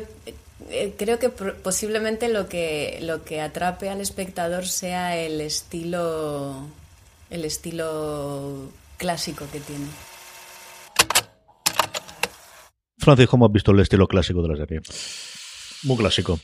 [0.97, 6.67] creo que posiblemente lo que, lo que atrape al espectador sea el estilo,
[7.31, 9.87] el estilo clásico que tiene.
[12.99, 14.81] Francis, ¿cómo has visto el estilo clásico de la serie?
[15.83, 16.39] Muy clásico.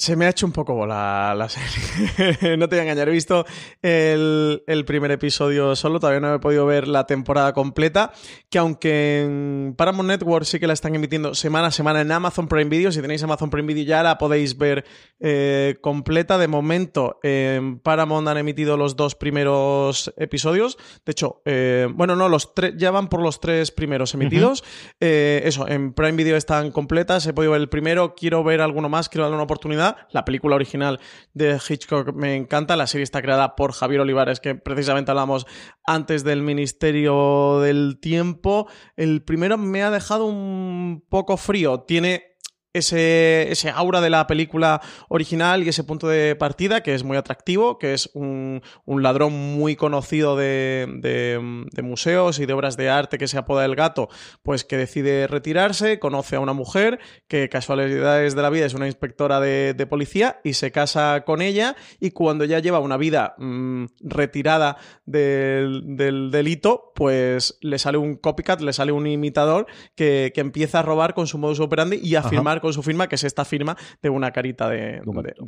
[0.00, 2.56] Se me ha hecho un poco bola la serie.
[2.56, 3.10] no te voy a engañar.
[3.10, 3.44] He visto
[3.82, 6.00] el, primer episodio solo.
[6.00, 8.10] Todavía no he podido ver la temporada completa.
[8.48, 12.48] Que aunque en Paramount Network sí que la están emitiendo semana a semana en Amazon
[12.48, 12.90] Prime Video.
[12.90, 14.86] Si tenéis Amazon Prime Video ya la podéis ver
[15.20, 16.38] eh, completa.
[16.38, 20.78] De momento en Paramount han emitido los dos primeros episodios.
[21.04, 24.64] De hecho, eh, bueno, no, los tres ya van por los tres primeros emitidos.
[24.98, 27.26] Eh, eso, en Prime Video están completas.
[27.26, 28.14] He podido ver el primero.
[28.14, 29.10] Quiero ver alguno más.
[29.10, 31.00] Quiero darle una oportunidad la película original
[31.34, 32.76] de Hitchcock me encanta.
[32.76, 35.46] La serie está creada por Javier Olivares, que precisamente hablamos
[35.86, 38.68] antes del Ministerio del Tiempo.
[38.96, 41.80] El primero me ha dejado un poco frío.
[41.80, 42.29] Tiene
[42.72, 47.16] ese, ese, aura de la película original y ese punto de partida que es muy
[47.16, 53.18] atractivo, que es un, ladrón muy conocido de, de, museos y de obras de arte
[53.18, 54.08] que se apoda el gato,
[54.42, 58.86] pues que decide retirarse, conoce a una mujer que casualidades de la vida es una
[58.86, 63.86] inspectora de, policía y se casa con ella y cuando ya lleva una vida mm,
[64.00, 70.82] retirada del, delito, pues le sale un copycat, le sale un imitador que, empieza a
[70.82, 73.76] robar con su modus operandi y a firmar con su firma, que es esta firma
[74.02, 75.00] de una carita de,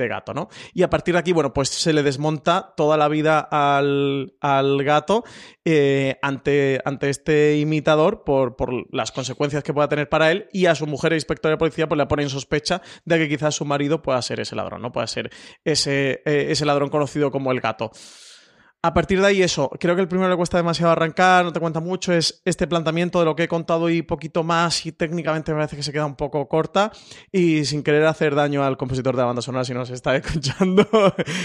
[0.09, 0.49] gato, ¿no?
[0.73, 4.33] Y a partir de aquí, bueno, pues se le desmonta toda la vida al,
[4.85, 5.25] gato
[5.65, 10.67] eh, ante, ante este imitador por, por, las consecuencias que pueda tener para él y
[10.67, 13.65] a su mujer, inspectora de policía, pues le pone en sospecha de que quizás su
[13.65, 14.93] marido pueda ser ese ladrón, ¿no?
[14.93, 15.31] Pueda ser
[15.65, 17.91] ese, eh, ese ladrón conocido como el gato.
[18.85, 21.61] A partir de ahí, eso, creo que el primero le cuesta demasiado arrancar, no te
[21.61, 25.53] cuenta mucho, es este planteamiento de lo que he contado y poquito más y técnicamente
[25.53, 26.91] me parece que se queda un poco corta
[27.31, 30.17] y sin querer hacer daño al compositor de la banda sonora si no se está
[30.17, 30.85] escuchando,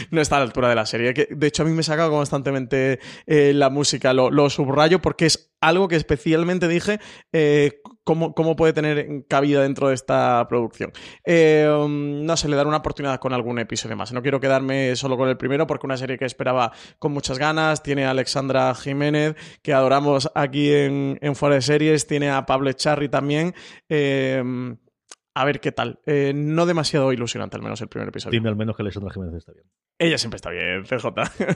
[0.09, 1.13] no está a la altura de la serie.
[1.13, 5.27] Que, de hecho, a mí me saca constantemente eh, la música, lo, lo, subrayo porque
[5.27, 6.99] es algo que especialmente dije
[7.33, 10.93] eh, cómo, puede tener cabida dentro de esta producción.
[11.25, 14.13] Eh, no sé, le dar una oportunidad con algún episodio más.
[14.13, 17.83] No quiero quedarme solo con el primero porque una serie que esperaba con muchas ganas.
[17.83, 22.07] Tiene a Alexandra Jiménez, que adoramos aquí en, en Fuera de Series.
[22.07, 23.53] Tiene a Pablo Charri también.
[23.89, 24.41] Eh,
[25.35, 25.99] a ver qué tal.
[26.05, 28.31] no demasiado ilusionante, al menos el primer episodio.
[28.31, 29.65] Dime al menos que Alexandra Jiménez está bien.
[29.99, 31.07] Ella siempre está bien, CJ.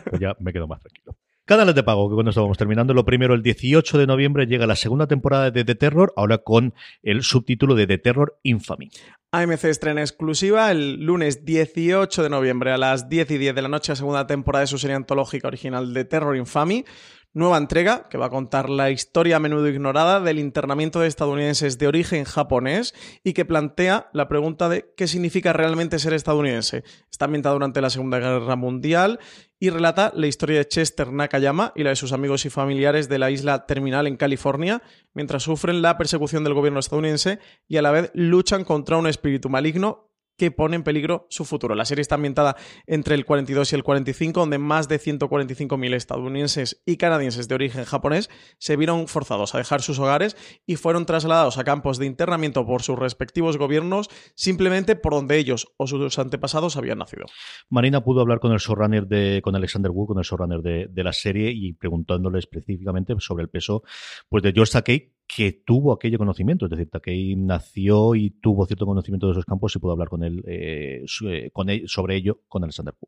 [0.10, 1.16] Pues ya me quedo más tranquilo.
[1.52, 2.94] Canales de pago, que con esto vamos terminando.
[2.94, 6.74] Lo primero, el 18 de noviembre llega la segunda temporada de The Terror, ahora con
[7.04, 8.90] el subtítulo de The Terror Infamy.
[9.34, 13.68] AMC estrena exclusiva el lunes 18 de noviembre a las 10 y 10 de la
[13.68, 16.86] noche, segunda temporada de su serie antológica original de Terror Infamy.
[17.34, 21.78] Nueva entrega que va a contar la historia a menudo ignorada del internamiento de estadounidenses
[21.78, 26.84] de origen japonés y que plantea la pregunta de qué significa realmente ser estadounidense.
[27.10, 29.22] Está ambientada durante la Segunda Guerra Mundial
[29.62, 33.20] y relata la historia de Chester Nakayama y la de sus amigos y familiares de
[33.20, 34.82] la isla Terminal en California,
[35.14, 39.48] mientras sufren la persecución del gobierno estadounidense y a la vez luchan contra un espíritu
[39.48, 40.11] maligno
[40.42, 41.76] que pone en peligro su futuro.
[41.76, 42.56] La serie está ambientada
[42.88, 47.86] entre el 42 y el 45, donde más de 145.000 estadounidenses y canadienses de origen
[47.86, 48.28] japonés
[48.58, 52.82] se vieron forzados a dejar sus hogares y fueron trasladados a campos de internamiento por
[52.82, 57.28] sus respectivos gobiernos simplemente por donde ellos o sus antepasados habían nacido.
[57.70, 61.14] Marina pudo hablar con el showrunner de, con Alexander Wu, con el showrunner de, la
[61.14, 63.84] serie y preguntándole específicamente sobre el peso
[64.28, 68.86] pues, de George Takei, que tuvo aquello conocimiento, es decir, Takei nació y tuvo cierto
[68.86, 72.40] conocimiento de esos campos y pudo hablar con él, eh, eh, con él sobre ello
[72.50, 73.08] con Alexander Wu.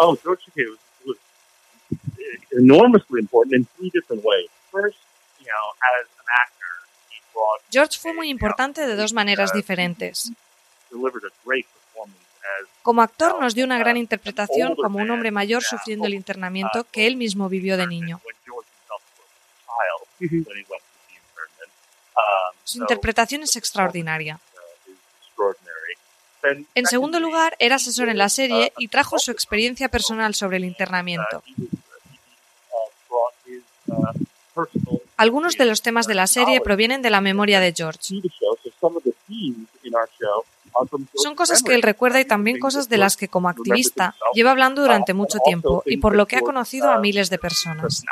[0.00, 1.16] Oh, George Takei was, was
[2.58, 4.48] enormously important in three different ways.
[4.72, 4.98] First,
[5.38, 6.74] you know, as an actor,
[7.10, 10.32] he brought George fue muy importante de dos maneras diferentes.
[12.82, 17.06] Como actor nos dio una gran interpretación como un hombre mayor sufriendo el internamiento que
[17.06, 18.20] él mismo vivió de niño.
[22.64, 24.38] Su interpretación es extraordinaria.
[26.74, 30.64] En segundo lugar, era asesor en la serie y trajo su experiencia personal sobre el
[30.64, 31.42] internamiento.
[35.16, 38.20] Algunos de los temas de la serie provienen de la memoria de George.
[41.14, 44.82] Son cosas que él recuerda y también cosas de las que como activista lleva hablando
[44.82, 48.04] durante mucho tiempo y por lo que ha conocido a miles de personas.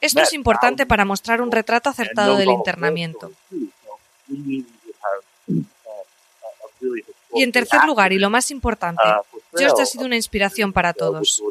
[0.00, 3.32] Esto es importante para mostrar un retrato acertado del internamiento.
[7.34, 9.02] Y en tercer lugar, y lo más importante,
[9.56, 11.42] George ha sido una inspiración para todos.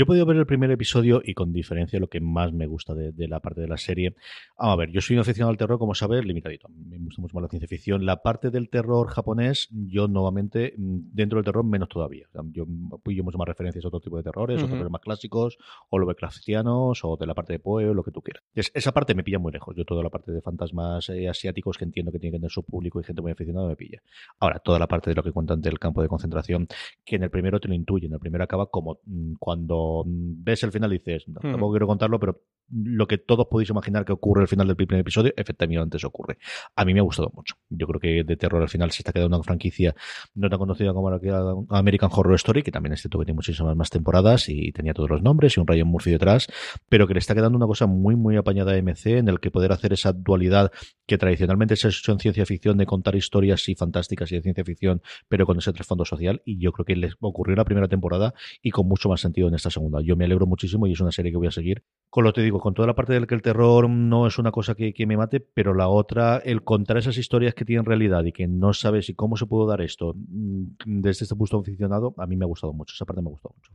[0.00, 2.94] Yo he podido ver el primer episodio y con diferencia lo que más me gusta
[2.94, 4.14] de, la parte de la serie.
[4.56, 6.68] Vamos a ver, yo soy un aficionado al terror, como sabes, limitadito.
[6.70, 8.06] Me gusta mucho más la ciencia ficción.
[8.06, 12.26] La parte del terror japonés, yo nuevamente, mm, dentro del terror, menos todavía.
[12.50, 15.58] Yo apoyo mucho más referencias a otro tipo de terrores, o terrores más clásicos,
[15.90, 18.42] o Lovecraftianos, o de la parte de Poe, lo que tú quieras.
[18.54, 19.76] esa parte me pilla muy lejos.
[19.76, 22.62] Yo toda la parte de fantasmas eh, asiáticos, que entiendo que tiene que tener su
[22.62, 24.00] público y gente muy aficionada, me pilla.
[24.38, 26.68] Ahora, toda la parte de lo que cuentan del campo de concentración,
[27.04, 28.12] que en el primero te lo intuyen.
[28.12, 31.52] En el primero acaba como mm, cuando ves el final y dices, no, hmm.
[31.52, 35.00] tampoco quiero contarlo, pero lo que todos podéis imaginar que ocurre al final del primer
[35.00, 36.38] episodio, efectivamente se ocurre.
[36.76, 37.56] A mí me ha gustado mucho.
[37.68, 39.94] Yo creo que de terror al final se está quedando una franquicia
[40.34, 41.30] no tan conocida como la que
[41.70, 45.22] American Horror Story, que también este tuvo que muchísimas más temporadas y tenía todos los
[45.22, 46.46] nombres y un Ryan Murphy detrás,
[46.88, 49.50] pero que le está quedando una cosa muy, muy apañada a MC en el que
[49.50, 50.70] poder hacer esa dualidad
[51.06, 54.42] que tradicionalmente se ha hecho en ciencia ficción de contar historias y fantásticas y de
[54.42, 56.40] ciencia ficción, pero con ese trasfondo social.
[56.44, 59.48] Y yo creo que les ocurrió en la primera temporada y con mucho más sentido
[59.48, 60.00] en esta segunda.
[60.02, 61.84] Yo me alegro muchísimo y es una serie que voy a seguir.
[62.08, 64.38] Con lo que te digo, con toda la parte del que el terror no es
[64.38, 68.24] una cosa que, me mate, pero la otra, el contar esas historias que tienen realidad
[68.24, 72.14] y que no sabes y cómo se pudo dar esto mm, desde este punto aficionado,
[72.18, 72.94] a mí me ha gustado mucho.
[72.94, 73.72] Esa parte me ha gustado mucho.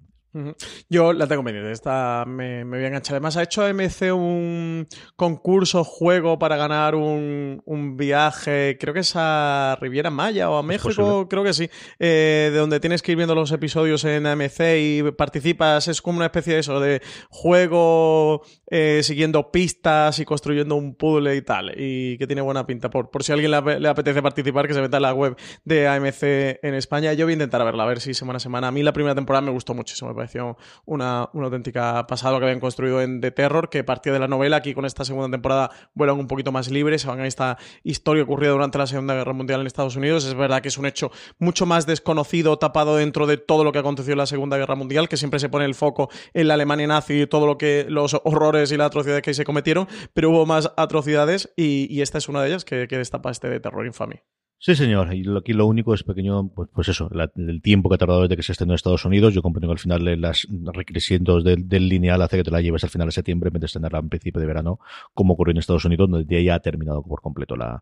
[0.90, 3.14] Yo la tengo pendiente, esta me, me, voy a enganchar.
[3.16, 7.62] Además, ha hecho AMC un concurso, juego para ganar un,
[7.96, 11.70] viaje, creo que es a Riviera Maya o a México, creo que sí,
[12.00, 16.18] eh, de donde tienes que ir viendo los episodios en AMC y participas, es como
[16.18, 21.74] una especie de eso, de juego eh, siguiendo pistas y construyendo un puzzle y tal,
[21.78, 22.90] y que tiene buena pinta.
[22.90, 25.88] Por, por si a alguien le, apetece participar, que se meta en la web de
[25.88, 26.24] AMC
[26.64, 27.14] en España.
[27.14, 28.68] Yo voy a intentar verla, a ver si semana a semana.
[28.68, 32.46] A mí la primera temporada me gustó muchísimo, me pareció una, una auténtica pasada que
[32.46, 34.58] habían construido en The Terror, que partía de la novela.
[34.58, 38.24] Aquí con esta segunda temporada vuelan un poquito más libres, se van a esta historia
[38.24, 40.26] ocurrida durante la Segunda Guerra Mundial en Estados Unidos.
[40.26, 43.80] Es verdad que es un hecho mucho más desconocido, tapado dentro de todo lo que
[43.80, 46.88] aconteció en la Segunda Guerra Mundial, que siempre se pone el foco en la Alemania
[46.88, 50.46] nazi y todo lo que los horrores y las atrocidades que se cometieron, pero hubo
[50.48, 54.24] más atrocidades y, esta es una de ellas que, que destapa este de terror infame.
[54.58, 55.14] Sí, señor.
[55.14, 58.36] Y aquí lo único es pequeño, pues, pues eso, el tiempo que ha tardado desde
[58.36, 59.34] que se estrenó en Estados Unidos.
[59.34, 62.90] Yo comprendo que al final las requerimientos del, lineal hace que te la lleves al
[62.90, 64.80] final de septiembre en vez de estrenarla en principio de verano,
[65.14, 67.82] como ocurrió en Estados Unidos, donde ya ha terminado por completo la,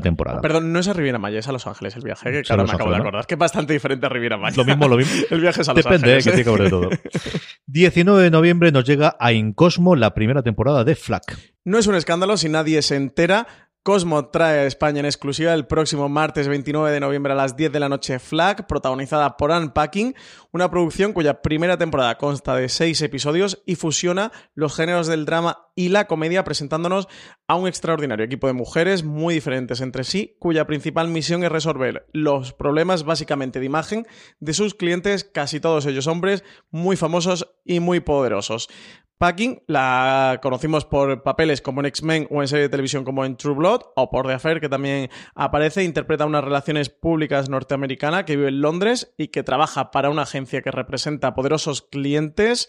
[0.00, 0.40] temporada.
[0.40, 2.72] Perdón, no es a Riviera Maya, es a Los Ángeles el viaje, que claro, me
[2.72, 3.26] acabo de acordar.
[3.26, 4.56] que es bastante diferente a Riviera Maya.
[4.56, 5.22] Lo mismo, lo mismo.
[5.30, 6.24] el viaje es a Los Depende, Ángeles.
[6.24, 6.90] Depende, que tiene que todo.
[7.66, 11.54] 19 de noviembre nos llega a Incosmo la primera temporada de Flack.
[11.64, 13.46] No es un escándalo si nadie se entera.
[13.84, 17.70] Cosmo trae a España en exclusiva el próximo martes 29 de noviembre a las 10
[17.70, 20.14] de la noche Flag, protagonizada por Unpacking,
[20.52, 25.68] una producción cuya primera temporada consta de seis episodios y fusiona los géneros del drama
[25.74, 27.08] y la comedia presentándonos
[27.46, 32.06] a un extraordinario equipo de mujeres muy diferentes entre sí, cuya principal misión es resolver
[32.14, 34.06] los problemas básicamente de imagen
[34.40, 38.70] de sus clientes, casi todos ellos hombres, muy famosos y muy poderosos.
[39.18, 43.36] Packing la conocimos por papeles como en X-Men o en serie de televisión como en
[43.36, 48.36] True Blood o por The Affair que también aparece, interpreta unas relaciones públicas norteamericana que
[48.36, 52.68] vive en Londres y que trabaja para una agencia que representa a poderosos clientes.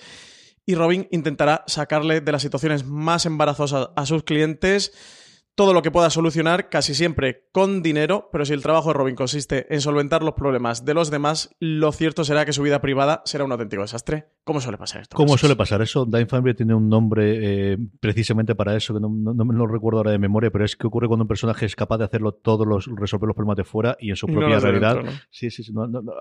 [0.68, 4.92] Y Robin intentará sacarle de las situaciones más embarazosas a sus clientes
[5.56, 9.16] todo lo que pueda solucionar, casi siempre con dinero, pero si el trabajo de Robin
[9.16, 13.22] consiste en solventar los problemas de los demás, lo cierto será que su vida privada
[13.26, 14.28] será un auténtico desastre.
[14.44, 15.16] ¿Cómo suele pasar esto?
[15.16, 16.06] ¿Cómo suele pasar eso?
[16.06, 20.20] Dime Family tiene un nombre eh, precisamente para eso, que no, lo recuerdo ahora de
[20.20, 23.28] memoria, pero es que ocurre cuando un personaje es capaz de hacerlo todos los, resolver
[23.28, 24.98] los problemas de fuera y en su propia realidad.
[25.32, 25.74] Sí, sí, sí.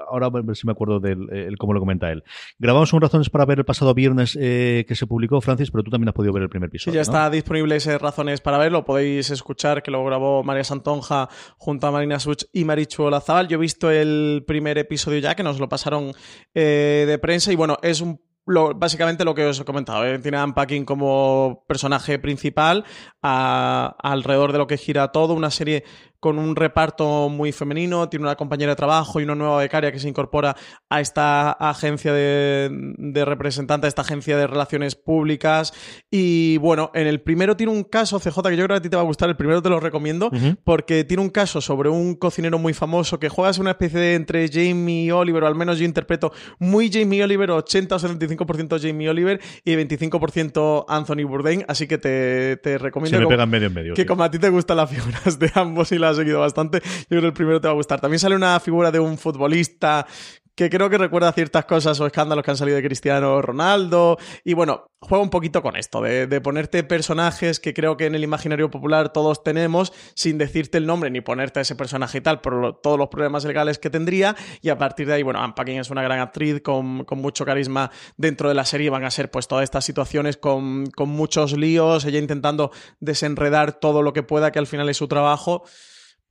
[0.08, 2.22] ahora si me acuerdo de cómo lo comenta él.
[2.58, 5.90] Grabamos un Razones para ver el pasado viernes eh, que se publicó, Francis, pero tú
[5.90, 6.92] también has podido ver el primer episodio.
[6.92, 8.84] Sí, ya está disponible ese Razones para verlo.
[8.84, 13.48] Podéis escuchar que lo grabó María Santonja junto a Marina Such y Marichu Olazabal.
[13.48, 16.12] Yo he visto el primer episodio ya, que nos lo pasaron
[16.54, 20.04] eh, de prensa, y bueno, es un básicamente lo que os he comentado.
[20.06, 20.18] ¿eh?
[20.18, 22.84] Tiene a Unpacking como personaje principal,
[23.22, 25.84] alrededor de lo que gira todo, una serie
[26.24, 29.98] con un reparto muy femenino, tiene una compañera de trabajo y una nueva becaria que
[29.98, 30.56] se incorpora
[30.88, 35.74] a esta agencia de, de representante, a esta agencia de relaciones públicas.
[36.10, 38.88] Y bueno, en el primero tiene un caso, CJ, que yo creo que a ti
[38.88, 40.30] te va a gustar, el primero te lo recomiendo,
[40.64, 44.48] porque tiene un caso sobre un cocinero muy famoso que juega una especie de entre
[44.48, 49.42] Jamie Oliver, o al menos yo interpreto muy Jamie Oliver, 80 o 75% Jamie Oliver
[49.62, 53.92] y 25% Anthony Bourdain, así que te, te recomiendo Se me pegan medio en medio,
[53.92, 57.06] que como a ti te gustan las figuras de ambos y las seguido bastante, yo
[57.08, 58.00] creo que el primero te va a gustar.
[58.00, 60.06] También sale una figura de un futbolista
[60.54, 64.18] que creo que recuerda ciertas cosas o escándalos que han salido de Cristiano Ronaldo.
[64.44, 68.22] Y bueno, juega un poquito con esto, de, ponerte personajes que creo que en el
[68.22, 72.40] imaginario popular todos tenemos, sin decirte el nombre ni ponerte a ese personaje y tal,
[72.40, 74.36] por todos los problemas legales que tendría.
[74.62, 77.90] Y a partir de ahí, bueno, Anne Paquin es una gran actriz con, mucho carisma
[78.16, 78.90] dentro de la serie.
[78.90, 84.02] Van a ser pues todas estas situaciones con, con muchos líos, ella intentando desenredar todo
[84.02, 85.64] lo que pueda, que al final es su trabajo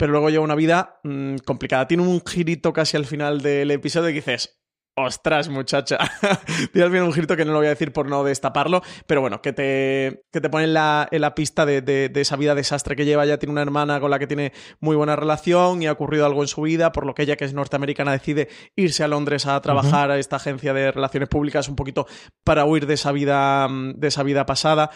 [0.04, 1.88] pero luego lleva una vida mm, complicada.
[1.88, 4.60] Tiene un girito casi al final del episodio y dices,
[4.96, 5.98] Ostras, muchacha.
[6.72, 9.22] Tiene al final un girito que no lo voy a decir por no destaparlo, pero
[9.22, 13.26] bueno, que te, que te pone en la, pista de, esa vida desastre que lleva.
[13.26, 16.44] Ya tiene una hermana con la que tiene muy buena relación y ha ocurrido algo
[16.44, 19.60] en su vida, por lo que ella, que es norteamericana, decide irse a Londres a
[19.62, 22.06] trabajar a esta agencia de relaciones públicas un poquito
[22.44, 24.92] para huir de esa vida, mm, de esa vida pasada.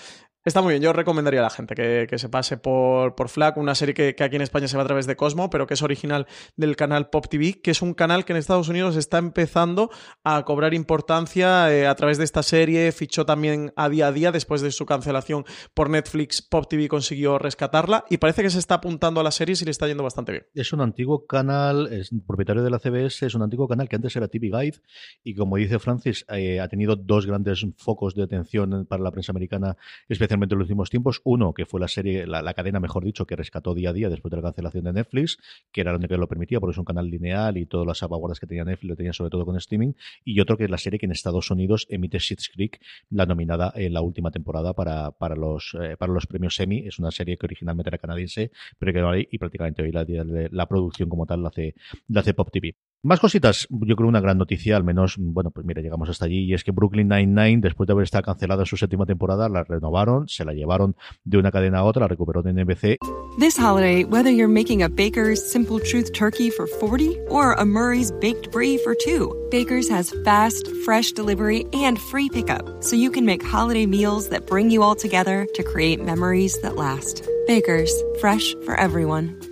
[0.47, 3.75] Está muy bien, yo recomendaría a la gente que, se pase por, por FLAC, una
[3.75, 6.25] serie que, aquí en España se va a través de Cosmo, pero que es original
[6.55, 9.89] del canal Pop TV, que es un canal que en Estados Unidos está empezando
[10.23, 14.31] a cobrar importancia eh, a través de esta serie, fichó también a día a día
[14.31, 15.43] después de su cancelación
[15.73, 19.53] por Netflix, Pop TV consiguió rescatarla y parece que se está apuntando a la serie
[19.61, 20.45] y le está yendo bastante bien.
[20.53, 24.15] Es un antiguo canal, es propietario de la CBS, es un antiguo canal que antes
[24.15, 24.77] era TV Guide
[25.25, 29.33] y como dice Francis, eh, ha tenido dos grandes focos de atención para la prensa
[29.33, 29.75] americana,
[30.07, 31.21] especialmente en los últimos tiempos.
[31.23, 34.29] Uno, que fue la serie, la, cadena, mejor dicho, que rescató día a día después
[34.31, 35.37] de la cancelación de Netflix,
[35.71, 38.39] que era donde que lo permitía, porque es un canal lineal y todas las salvaguardas
[38.39, 39.93] que tenía Netflix lo tenía sobre todo con streaming.
[40.23, 42.79] Y otro que es la serie que en Estados Unidos emite Schitt's Creek,
[43.09, 46.87] la nominada en la última temporada para, para, los, eh, para los premios Emmy.
[46.87, 50.05] Es una serie que originalmente era canadiense, pero que no hay y prácticamente hoy la,
[50.51, 51.75] la, producción como tal la hace,
[52.07, 52.75] la hace Pop TV.
[53.03, 56.45] Más cositas, yo creo una gran noticia, al menos, bueno, pues mira, llegamos hasta allí,
[56.45, 60.27] y es que Brooklyn Nine-Nine, después de haber estado cancelada su séptima temporada, la renovaron,
[60.27, 62.97] se la llevaron de una cadena a otra, la recuperó de NBC.
[63.39, 68.11] This holiday, whether you're making a Baker's Simple Truth turkey for 40 or a Murray's
[68.13, 73.25] Baked Brie for 2, Baker's has fast, fresh delivery and free pickup, so you can
[73.25, 77.23] make holiday meals that bring you all together to create memories that last.
[77.45, 79.39] Baker's, fresh for everyone.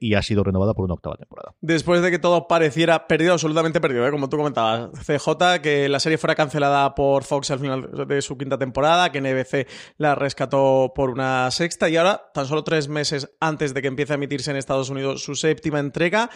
[0.00, 1.54] y ha sido renovada por una octava temporada.
[1.60, 4.10] Después de que todo pareciera perdido, absolutamente perdido, ¿eh?
[4.10, 8.36] como tú comentabas, CJ, que la serie fuera cancelada por Fox al final de su
[8.36, 13.30] quinta temporada, que NBC la rescató por una sexta y ahora, tan solo tres meses
[13.40, 16.30] antes de que empiece a emitirse en Estados Unidos su séptima entrega,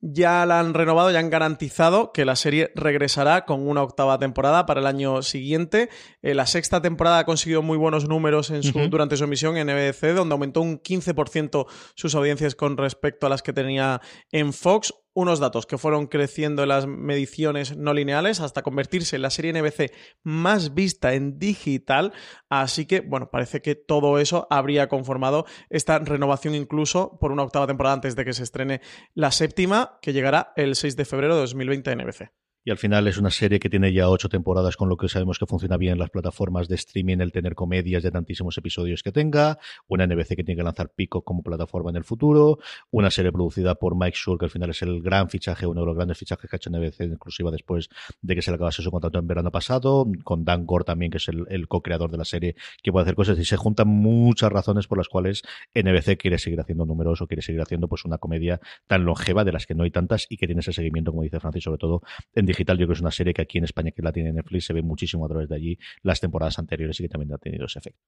[0.00, 4.66] ya la han renovado, ya han garantizado que la serie regresará con una octava temporada
[4.66, 5.88] para el año siguiente.
[6.22, 9.68] Eh, la sexta temporada ha conseguido muy buenos números en su, durante su emisión en
[9.68, 14.92] NBC, donde aumentó un 15% sus audiencias con respecto a las que tenía en Fox
[15.14, 19.52] unos datos que fueron creciendo en las mediciones no lineales hasta convertirse en la serie
[19.52, 19.92] NBC
[20.22, 22.12] más vista en digital.
[22.48, 27.66] Así que, bueno, parece que todo eso habría conformado esta renovación incluso por una octava
[27.66, 28.80] temporada antes de que se estrene
[29.14, 33.06] la séptima, que llegará el 6 de febrero de 2020 en NBC y al final
[33.06, 35.92] es una serie que tiene ya ocho temporadas, con lo que sabemos que funciona bien
[35.92, 40.28] en las plataformas de streaming, el tener comedias de tantísimos episodios que tenga, una NBC
[40.28, 42.58] que tiene que lanzar Pico como plataforma en el futuro,
[42.90, 45.86] una serie producida por Mike Schur, que al final es el gran fichaje, uno de
[45.86, 47.90] los grandes fichajes que ha hecho NBC, inclusiva después
[48.22, 51.18] de que se le acabase su contrato en verano pasado, con Dan Gore también, que
[51.18, 54.86] es el, co-creador de la serie, que puede hacer cosas, y se juntan muchas razones
[54.86, 55.42] por las cuales
[55.74, 59.52] NBC quiere seguir haciendo números o quiere seguir haciendo pues una comedia tan longeva, de
[59.52, 62.02] las que no hay tantas, y que tiene ese seguimiento, como dice Francis, sobre todo
[62.34, 62.76] en digital.
[62.78, 64.72] Yo creo que es una serie que aquí en España, que la tiene Netflix, se
[64.72, 67.78] ve muchísimo a través de allí las temporadas anteriores y que también ha tenido ese
[67.78, 68.00] efecto.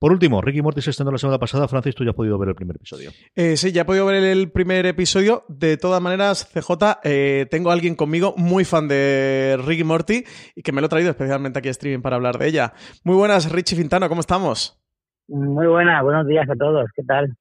[0.00, 1.68] Por último, Ricky Morty se estrenó la semana pasada.
[1.68, 3.10] Francis, tú ya has podido ver el primer episodio.
[3.34, 5.44] Eh, sí, ya he podido ver el primer episodio.
[5.48, 10.24] De todas maneras, CJ, eh, tengo a alguien conmigo muy fan de Ricky Morty
[10.56, 12.72] y que me lo he traído especialmente aquí a streaming para hablar de ella.
[13.04, 14.82] Muy buenas, Richie Fintano, ¿cómo estamos?
[15.28, 16.86] Muy buenas, buenos días a todos.
[16.96, 17.36] ¿Qué tal?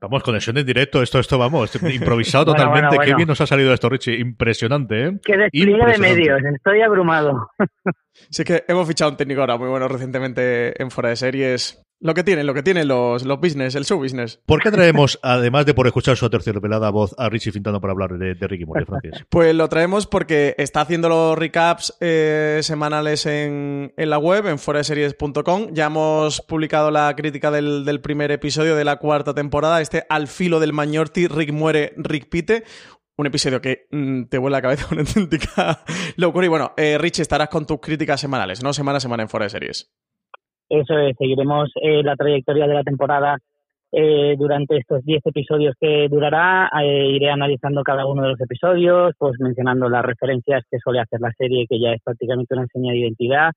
[0.00, 2.96] Vamos, conexión en directo, esto, esto, vamos, improvisado totalmente.
[3.04, 4.18] Qué bien nos ha salido esto, Richie.
[4.20, 5.18] Impresionante, ¿eh?
[5.24, 7.50] Qué despliegue de medios, estoy abrumado.
[8.30, 11.80] Sí que hemos fichado un técnico ahora muy bueno recientemente en Fuera de Series.
[12.00, 14.40] Lo que tienen, lo que tienen los, los business, el show business.
[14.46, 18.16] ¿Por qué traemos, además de por escuchar su tercera voz, a Richie Fintano para hablar
[18.16, 19.24] de, Ricky Morty, Francis?
[19.28, 24.60] Pues lo traemos porque está haciendo los recaps eh, semanales en, en, la web, en
[24.60, 25.72] foreseries.com.
[25.72, 30.28] Ya hemos publicado la crítica del, del, primer episodio de la cuarta temporada, este Al
[30.28, 32.62] filo del Mañorti, Rick muere, Rick pite.
[33.16, 35.82] Un episodio que mm, te vuelve la cabeza una auténtica
[36.16, 36.46] locura.
[36.46, 38.72] Y bueno, eh, Richie, estarás con tus críticas semanales, ¿no?
[38.72, 39.90] Semana a semana en Foreseries.
[40.68, 43.38] Eso es, seguiremos eh, la trayectoria de la temporada
[43.90, 46.70] eh, durante estos 10 episodios que durará.
[46.82, 51.20] Eh, iré analizando cada uno de los episodios, pues mencionando las referencias que suele hacer
[51.20, 53.52] la serie, que ya es prácticamente una señal de identidad.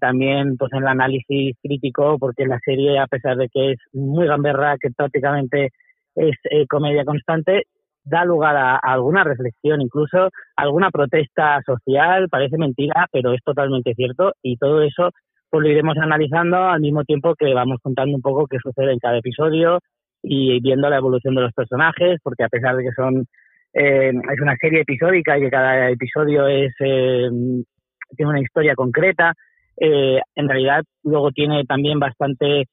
[0.00, 4.26] también pues en el análisis crítico, porque la serie, a pesar de que es muy
[4.26, 5.70] gamberra, que prácticamente
[6.16, 6.36] es
[6.68, 7.64] comedia constante,
[8.04, 14.34] da lugar a, alguna reflexión, incluso alguna protesta social, parece mentira, pero es totalmente cierto,
[14.42, 15.10] y todo eso
[15.54, 18.98] pues lo iremos analizando al mismo tiempo que vamos contando un poco qué sucede en
[18.98, 19.78] cada episodio
[20.20, 23.24] y viendo la evolución de los personajes, porque a pesar de que son
[23.72, 27.28] eh, es una serie episódica y que cada episodio es eh,
[28.16, 29.32] tiene una historia concreta,
[29.76, 32.64] eh, en realidad luego tiene también bastante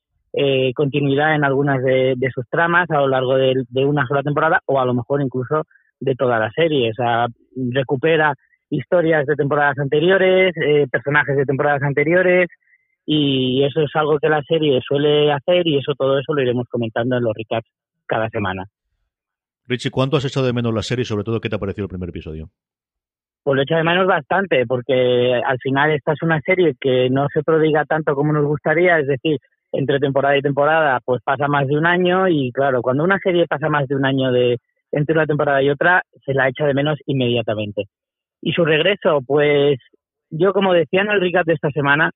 [0.74, 4.80] continuidad en algunas de, sus tramas a lo largo de, de, una sola temporada o
[4.80, 5.66] a lo mejor incluso
[6.00, 6.90] de toda la serie.
[6.90, 7.28] O sea,
[7.72, 8.34] recupera
[8.72, 10.56] historias de temporadas anteriores,
[10.90, 12.48] personajes de temporadas anteriores,
[13.06, 16.68] y eso es algo que la serie suele hacer y eso todo eso lo iremos
[16.70, 17.68] comentando en los recaps
[18.06, 18.66] cada semana.
[19.68, 21.86] Richie, ¿cuánto has echado de menos la serie y sobre todo qué te ha parecido
[21.86, 22.50] el primer episodio?
[23.44, 27.10] Pues lo he echado de menos bastante, porque al final esta es una serie que
[27.10, 29.40] no se prodiga tanto como nos gustaría, es decir,
[29.72, 33.48] entre temporada y temporada pues pasa más de un año y claro, cuando una serie
[33.48, 34.58] pasa más de un año de
[34.92, 37.86] entre una temporada y otra, se la echa de menos inmediatamente.
[38.42, 39.80] Y su regreso, pues
[40.30, 42.12] yo como decía en el recap de esta semana,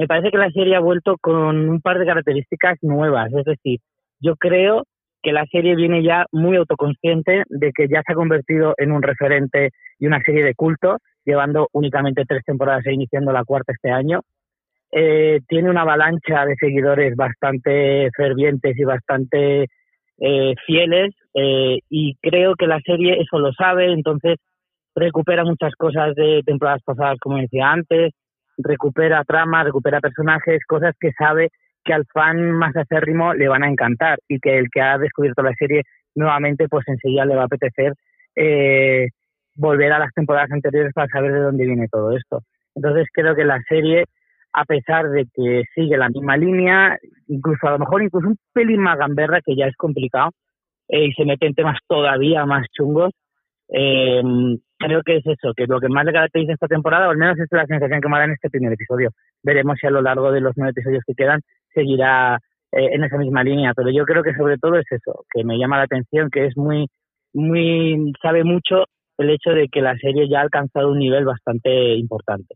[0.00, 3.30] me parece que la serie ha vuelto con un par de características nuevas.
[3.34, 3.80] Es decir,
[4.18, 4.84] yo creo
[5.22, 9.02] que la serie viene ya muy autoconsciente de que ya se ha convertido en un
[9.02, 10.96] referente y una serie de culto,
[11.26, 14.22] llevando únicamente tres temporadas e iniciando la cuarta este año.
[14.90, 19.66] Eh, tiene una avalancha de seguidores bastante fervientes y bastante
[20.16, 24.38] eh, fieles eh, y creo que la serie eso lo sabe, entonces
[24.94, 28.14] recupera muchas cosas de temporadas pasadas, como decía antes,
[28.62, 31.50] recupera trama, recupera personajes, cosas que sabe
[31.84, 35.42] que al fan más acérrimo le van a encantar y que el que ha descubierto
[35.42, 35.82] la serie
[36.14, 37.94] nuevamente pues enseguida le va a apetecer
[38.36, 39.08] eh,
[39.54, 42.42] volver a las temporadas anteriores para saber de dónde viene todo esto.
[42.74, 44.04] Entonces creo que la serie,
[44.52, 46.98] a pesar de que sigue la misma línea,
[47.28, 50.30] incluso a lo mejor incluso un pelín más gamberra, que ya es complicado,
[50.88, 53.12] eh, y se mete en temas todavía más chungos,
[53.68, 54.22] eh,
[54.80, 57.38] creo que es eso, que lo que más le caracteriza esta temporada, o al menos
[57.38, 59.10] es la sensación que me da en este primer episodio.
[59.42, 61.40] Veremos si a lo largo de los nueve episodios que quedan
[61.74, 62.38] seguirá
[62.72, 65.58] eh, en esa misma línea, pero yo creo que sobre todo es eso, que me
[65.58, 66.86] llama la atención, que es muy,
[67.34, 68.86] muy, sabe mucho
[69.18, 72.54] el hecho de que la serie ya ha alcanzado un nivel bastante importante.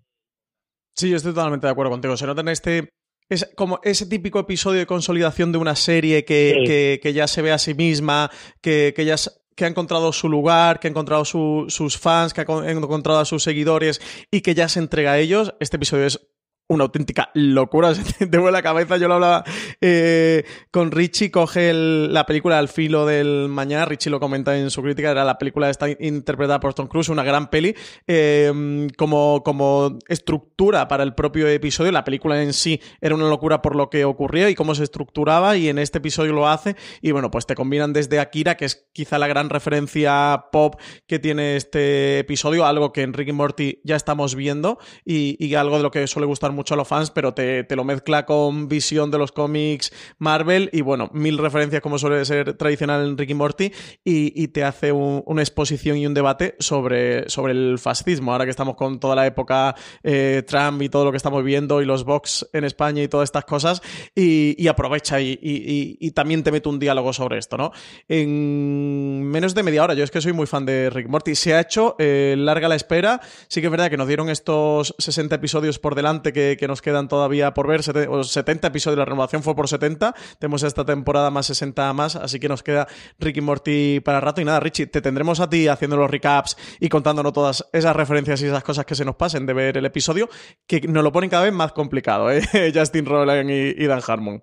[0.94, 2.16] Sí, yo estoy totalmente de acuerdo contigo.
[2.16, 2.88] Se nota en este
[3.28, 7.52] es como ese típico episodio de consolidación de una serie que, que, ya se ve
[7.52, 9.16] a sí misma, que, que ya
[9.54, 13.42] que ha encontrado su lugar, que ha encontrado sus fans, que ha encontrado a sus
[13.42, 14.00] seguidores
[14.30, 15.54] y que ya se entrega a ellos.
[15.60, 16.20] Este episodio es
[16.68, 18.96] una auténtica locura, se te vuelve la cabeza.
[18.96, 19.44] Yo lo hablaba
[19.80, 24.82] eh, con Richie, coge la película Al filo del mañana, Richie lo comenta en su
[24.82, 27.74] crítica, era la película esta interpretada por Tom Cruise, una gran peli,
[28.06, 33.60] em, como, como estructura para el propio episodio, la película en sí era una locura
[33.60, 36.76] por lo que ocurría y cómo se estructuraba y en este episodio lo hace.
[37.02, 41.18] Y bueno, pues te combinan desde Akira, que es quizá la gran referencia pop que
[41.18, 45.82] tiene este episodio, algo que en Ricky Morty ya estamos viendo y, y algo de
[45.82, 49.18] lo que suele gustar mucho a los fans, pero te, lo mezcla con visión de
[49.18, 53.72] los cómics Marvel y bueno, mil referencias como suele ser tradicional en Ricky Morty
[54.04, 58.32] y, te hace una exposición y un debate sobre, sobre el fascismo.
[58.32, 61.82] Ahora que estamos con toda la época eh, Trump y todo lo que estamos viendo
[61.82, 63.82] y los Vox en España y todas estas cosas
[64.14, 67.72] y, aprovecha y, también te mete un diálogo sobre esto, ¿no?
[68.08, 71.34] En menos de media hora, yo es que soy muy fan de Rick Morty.
[71.34, 73.20] Se ha hecho eh, larga la espera.
[73.48, 76.82] Sí que es verdad que nos dieron estos 60 episodios por delante que que, nos
[76.82, 77.82] quedan todavía por ver.
[77.82, 80.14] 70 episodios, la renovación fue por 70.
[80.38, 82.86] Tenemos esta temporada más 60 más, así que nos queda
[83.18, 84.40] Ricky Morty para rato.
[84.40, 88.42] Y nada, Richie, te tendremos a ti haciendo los recaps y contándonos todas esas referencias
[88.42, 90.28] y esas cosas que se nos pasen de ver el episodio,
[90.66, 92.40] que nos lo ponen cada vez más complicado, ¿eh?
[92.74, 94.42] Justin Roland y, Dan Harmon.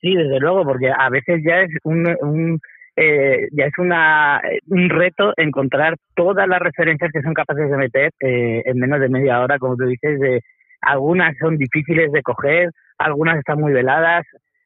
[0.00, 2.60] Sí, desde luego, porque a veces ya es un,
[2.96, 8.10] eh, ya es una, un reto encontrar todas las referencias que son capaces de meter
[8.20, 10.42] eh, en menos de media hora, como tú dices, de
[10.80, 14.24] algunas son difíciles de coger, algunas están muy veladas.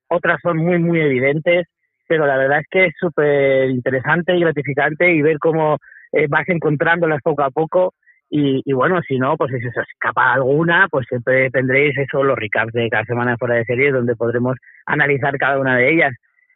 [0.08, 1.66] otras son muy, muy evidentes,
[2.08, 5.78] pero la verdad es que es súper interesante y gratificante y ver cómo
[6.12, 7.94] eh, vas encontrándolas poco a poco.
[8.32, 12.72] Y, bueno, si no, pues si se escapa alguna, pues siempre tendréis eso, los recaps
[12.72, 14.56] de cada semana fuera de serie, donde podremos
[14.86, 16.12] analizar cada una de ellas.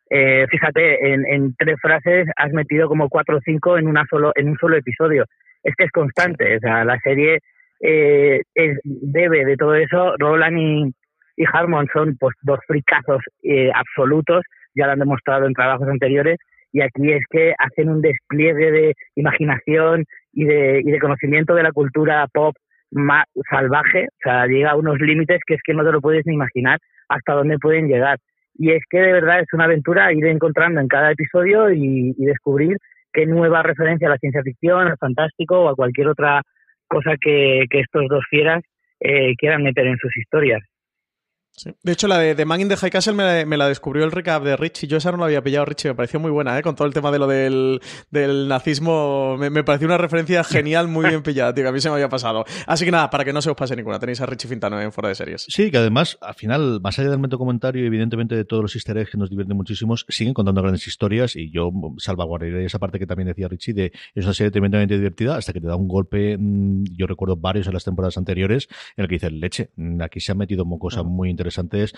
[0.08, 4.30] Eh, fíjate, en, en, tres frases has metido como cuatro o cinco en, una solo,
[4.36, 5.24] en un solo episodio.
[5.64, 7.40] Es que es constante, o sea, la serie
[7.80, 8.40] eh,
[8.84, 10.14] debe de todo eso.
[10.18, 10.94] Roland y,
[11.52, 14.44] Harmon son pues dos fricazos eh, absolutos,
[14.74, 16.38] ya lo han demostrado en trabajos anteriores,
[16.72, 21.62] y aquí es que hacen un despliegue de imaginación y de, y de conocimiento de
[21.62, 22.54] la cultura pop
[23.50, 26.34] salvaje, o sea, llega a unos límites que es que no te lo puedes ni
[26.34, 28.18] imaginar hasta dónde pueden llegar.
[28.56, 32.76] Y es que de verdad es una aventura ir encontrando en cada episodio y descubrir
[33.14, 36.42] qué nueva referencia a la ciencia ficción, al fantástico o a cualquier otra
[36.94, 38.62] cosa que, estos dos fieras
[39.00, 40.62] eh, quieran meter en sus historias.
[41.82, 44.42] De hecho, la de The Man in the High Castle me la, descubrió el recap
[44.42, 44.88] de Richie.
[44.88, 45.88] Yo esa no la había pillado, Richie.
[45.88, 46.62] Me pareció muy buena, ¿eh?
[46.62, 47.80] Con todo el tema de lo del,
[48.48, 49.36] nazismo.
[49.38, 51.68] Me, pareció una referencia genial, muy bien pillada, tío.
[51.68, 52.44] a mí se me había pasado.
[52.66, 53.98] Así que nada, para que no se os pase ninguna.
[53.98, 55.46] Tenéis a Richie Fintano en Fuera de Series.
[55.48, 58.98] Sí, que además, al final, más allá del momento comentario, evidentemente de todos los easter
[58.98, 63.06] eggs que nos divierten muchísimos, siguen contando grandes historias y yo salvaguardaré esa parte que
[63.06, 66.36] también decía Richie de es una serie tremendamente divertida hasta que te da un golpe,
[66.36, 70.32] mm, yo recuerdo varios en las temporadas anteriores, en el que dices, leche, aquí se
[70.32, 71.94] han metido cosas muy interesantes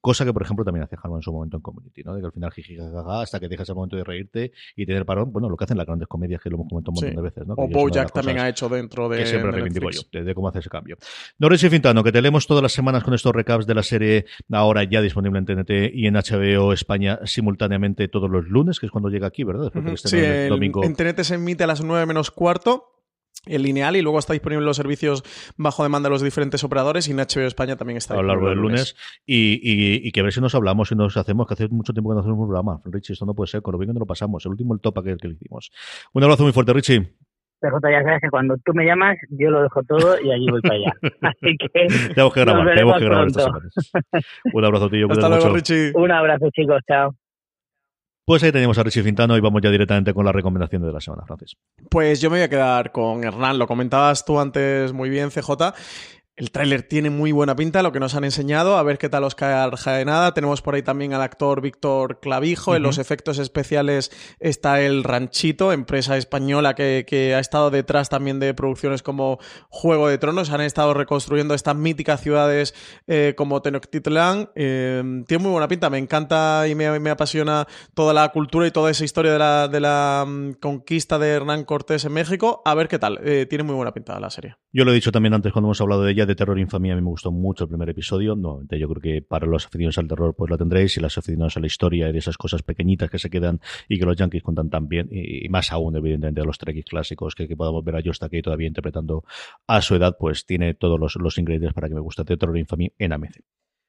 [0.00, 2.14] Cosa que, por ejemplo, también hace Harman en su momento en Community, ¿no?
[2.14, 5.30] De que al final jijijaja hasta que dejas el momento de reírte y tener parón.
[5.30, 7.46] Bueno, lo que hacen las grandes comedias que lo hemos comentado un montón de veces,
[7.46, 7.54] ¿no?
[7.58, 9.18] o Bojack también ha hecho dentro de.
[9.18, 10.96] Que siempre reivindico yo, de, cómo hace ese cambio.
[11.38, 14.24] Norris y Fintano, que te leemos todas las semanas con estos recaps de la serie
[14.50, 18.92] ahora ya disponible en TNT y en HBO España simultáneamente todos los lunes, que es
[18.92, 19.70] cuando llega aquí, ¿verdad?
[19.96, 22.99] sí, en TNT se emite a las 9 menos cuarto
[23.46, 25.22] el lineal y luego está disponible los servicios
[25.56, 28.14] bajo demanda de los diferentes operadores y en HBO España también está.
[28.14, 28.96] A lo largo del lunes.
[29.26, 32.14] Y, que a ver si nos hablamos y nos hacemos, que hace mucho tiempo que
[32.14, 32.80] no hacemos un programa.
[32.84, 34.44] Richie, esto no puede ser, con lo bien que nos lo pasamos.
[34.44, 35.70] El último, el top que, que le hicimos.
[36.12, 37.14] Un abrazo muy fuerte, Richie.
[37.60, 40.62] PJ, ya sabes que cuando tú me llamas, yo lo dejo todo y allí voy
[40.62, 40.92] para allá.
[41.20, 41.68] Así que.
[42.14, 43.74] tenemos que grabar, tenemos que grabar estas semanas.
[44.52, 45.06] Un abrazo, tío.
[45.10, 45.92] Hasta luego, Richie.
[45.94, 46.80] Un abrazo, chicos.
[46.88, 47.14] Chao.
[48.30, 51.00] Pues ahí tenemos a Richie Fintano y vamos ya directamente con la recomendación de la
[51.00, 51.56] semana, Francis.
[51.88, 55.74] Pues yo me voy a quedar con Hernán, lo comentabas tú antes muy bien, CJ.
[56.40, 59.24] El tráiler tiene muy buena pinta, lo que nos han enseñado, a ver qué tal
[59.24, 60.32] os cae de nada.
[60.32, 65.70] Tenemos por ahí también al actor Víctor Clavijo, en los efectos especiales está el Ranchito,
[65.70, 69.38] empresa española que, ha estado detrás también de producciones como
[69.68, 72.74] Juego de Tronos, han estado reconstruyendo estas míticas ciudades
[73.06, 74.48] eh, como Tenochtitlán.
[74.54, 78.90] Eh, tiene muy buena pinta, me encanta y me, apasiona toda la cultura y toda
[78.90, 82.62] esa historia de la, de la mm, conquista de Hernán Cortés en México.
[82.64, 84.56] A ver qué tal, eh, tiene muy buena pinta la serie.
[84.72, 86.96] Yo lo he dicho también antes cuando hemos hablado de ella de Terror Infamia a
[86.96, 88.36] mí me gustó mucho el primer episodio.
[88.36, 91.56] No, yo creo que para los aficionados al terror pues lo tendréis y los aficionados
[91.56, 94.42] a la historia y de esas cosas pequeñitas que se quedan y que los Yankees
[94.42, 98.00] cuentan tan bien y, más aún evidentemente a los Trekkies clásicos que, podamos ver a
[98.02, 99.24] Josh Takei todavía interpretando
[99.66, 102.90] a su edad pues tiene todos los, los ingredientes para que me guste Terror Infamia
[102.98, 103.40] en AMC.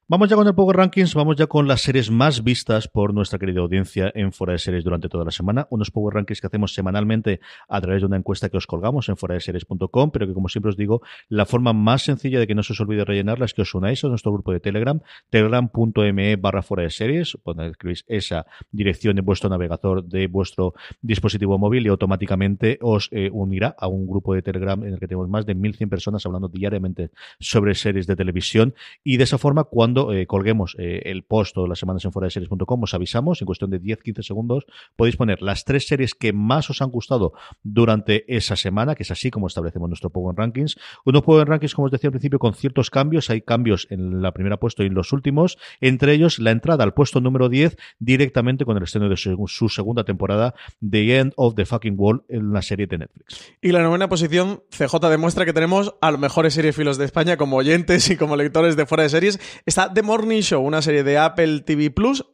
[0.08, 3.38] Vamos ya con el Power Rankings, vamos ya con las series más vistas por nuestra
[3.38, 5.68] querida audiencia en Fuera de Series durante toda la semana.
[5.70, 9.16] Unos Power Rankings que hacemos semanalmente a través de una encuesta que os colgamos en
[9.16, 12.72] series.com, pero que como siempre os digo, la forma más sencilla de que no se
[12.72, 15.00] os olvide rellenarla es que os unáis a nuestro grupo de Telegram,
[15.30, 21.58] telegram.me barra fuera de series, donde escribís esa dirección en vuestro navegador de vuestro dispositivo
[21.58, 25.28] móvil y automáticamente os eh, unirá a un grupo de Telegram en el que tenemos
[25.28, 28.74] más de 1.100 personas hablando diariamente sobre series de televisión
[29.04, 32.12] y de esa forma cuando cuando eh, colguemos eh, el post o las semanas en
[32.12, 34.64] fuera de series.com os avisamos, en cuestión de 10-15 segundos
[34.96, 39.10] podéis poner las tres series que más os han gustado durante esa semana, que es
[39.10, 40.78] así como establecemos nuestro Power Rankings.
[41.04, 43.28] Unos Power Rankings, como os decía al principio, con ciertos cambios.
[43.28, 45.58] Hay cambios en la primera puesto y en los últimos.
[45.82, 50.04] Entre ellos, la entrada al puesto número 10 directamente con el estreno de su, segunda
[50.04, 53.52] temporada, The End of the Fucking World, en la serie de Netflix.
[53.60, 57.56] Y la novena posición, CJ demuestra que tenemos a los mejores seriefilos de España como
[57.56, 59.40] oyentes y como lectores de fuera de series.
[59.66, 62.24] Está The Morning Show, una serie de Apple TV Plus.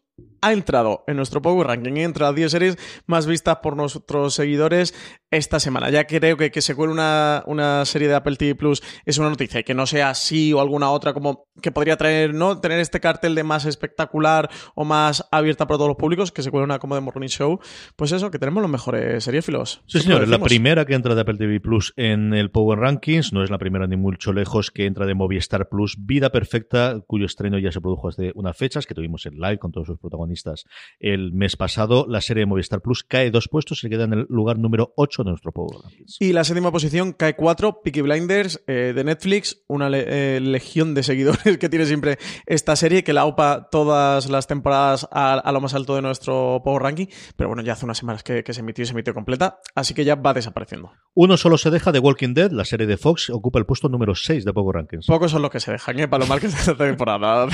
[0.41, 1.97] Ha entrado en nuestro Power Ranking.
[1.97, 4.95] Entre las 10 series más vistas por nuestros seguidores
[5.31, 5.91] esta semana.
[5.91, 9.29] Ya creo que que se cuele una, una serie de Apple TV Plus es una
[9.29, 12.61] noticia y que no sea así o alguna otra como que podría traer, ¿no?
[12.61, 16.51] Tener este cartel de más espectacular o más abierta para todos los públicos, que se
[16.51, 17.61] cuele una como de Morning Show.
[17.97, 19.83] Pues eso, que tenemos los mejores seriéfilos.
[19.87, 23.33] Sí, señor, es la primera que entra de Apple TV Plus en el Power Rankings,
[23.33, 27.27] no es la primera ni mucho lejos que entra de Movistar Plus, Vida Perfecta, cuyo
[27.27, 30.65] estreno ya se produjo hace unas fechas, que tuvimos en live con todos sus protagonistas
[31.01, 32.07] el mes pasado.
[32.09, 35.18] La serie de Movistar Plus cae dos puestos, se queda en el lugar número 8
[35.19, 36.17] 8 de nuestro Power Rankings.
[36.21, 41.03] Y la séptima posición cae 4, Peaky Blinders eh, de Netflix, una eh, legión de
[41.03, 45.75] seguidores que tiene siempre esta serie que la opa todas las temporadas a, lo más
[45.75, 47.07] alto de nuestro Power Ranking,
[47.37, 50.05] pero bueno, ya hace unas semanas que, se emitió y se emitió completa, así que
[50.05, 50.93] ya va desapareciendo.
[51.15, 54.15] Uno solo se deja de Walking Dead, la serie de Fox, ocupa el puesto número
[54.15, 55.07] 6 de Power Rankings.
[55.07, 56.09] Pocos son los que se dejan, ¿eh?
[56.09, 57.47] para lo mal que está esta temporada.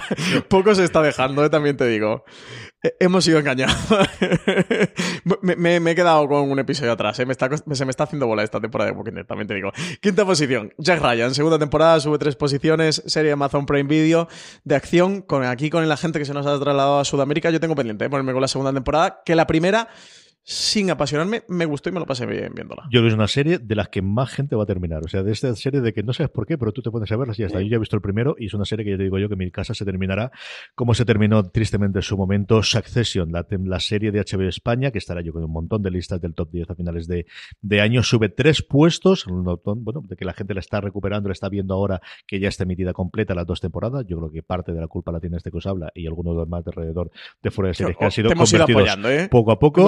[0.48, 1.50] Poco se está dejando, ¿eh?
[1.50, 2.24] también te digo.
[2.98, 3.76] Hemos sido engañados.
[5.42, 7.09] me, he quedado con un episodio atrás.
[7.18, 7.26] ¿Eh?
[7.26, 9.72] Me está, se me está haciendo bola esta temporada de Walking Dead, también te digo.
[10.00, 11.34] Quinta posición, Jack Ryan.
[11.34, 13.02] Segunda temporada, sube tres posiciones.
[13.06, 14.28] Serie Amazon Prime Video
[14.64, 15.22] de acción.
[15.22, 17.50] Con, aquí con la gente que se nos ha trasladado a Sudamérica.
[17.50, 18.10] Yo tengo pendiente ¿eh?
[18.10, 19.22] ponerme con la segunda temporada.
[19.24, 19.88] Que la primera
[20.42, 22.82] sin apasionarme, me gustó y me lo pasé bien viéndola.
[22.84, 25.02] Yo creo que es una serie de las que más gente va a terminar.
[25.04, 27.10] O sea, de esta serie de que no sabes por qué, pero tú te pones
[27.12, 27.60] a verla y ya está.
[27.60, 29.28] Yo ya he visto el primero y es una serie que ya te digo yo
[29.28, 30.30] que mi casa se terminará
[30.74, 34.98] como se terminó tristemente en su momento Succession, la, la serie de HBO España, que
[34.98, 37.26] estará yo con un montón de listas del top 10 a finales de,
[37.60, 38.02] de año.
[38.02, 41.48] Sube tres puestos, un montón, bueno, de que la gente la está recuperando, la está
[41.48, 44.06] viendo ahora que ya está emitida completa las dos temporadas.
[44.06, 46.34] Yo creo que parte de la culpa la tiene este que os habla y algunos
[46.34, 47.10] de los más de alrededor
[47.42, 49.28] de fuera de series que han sido convertidos ¿eh?
[49.30, 49.82] poco a poco.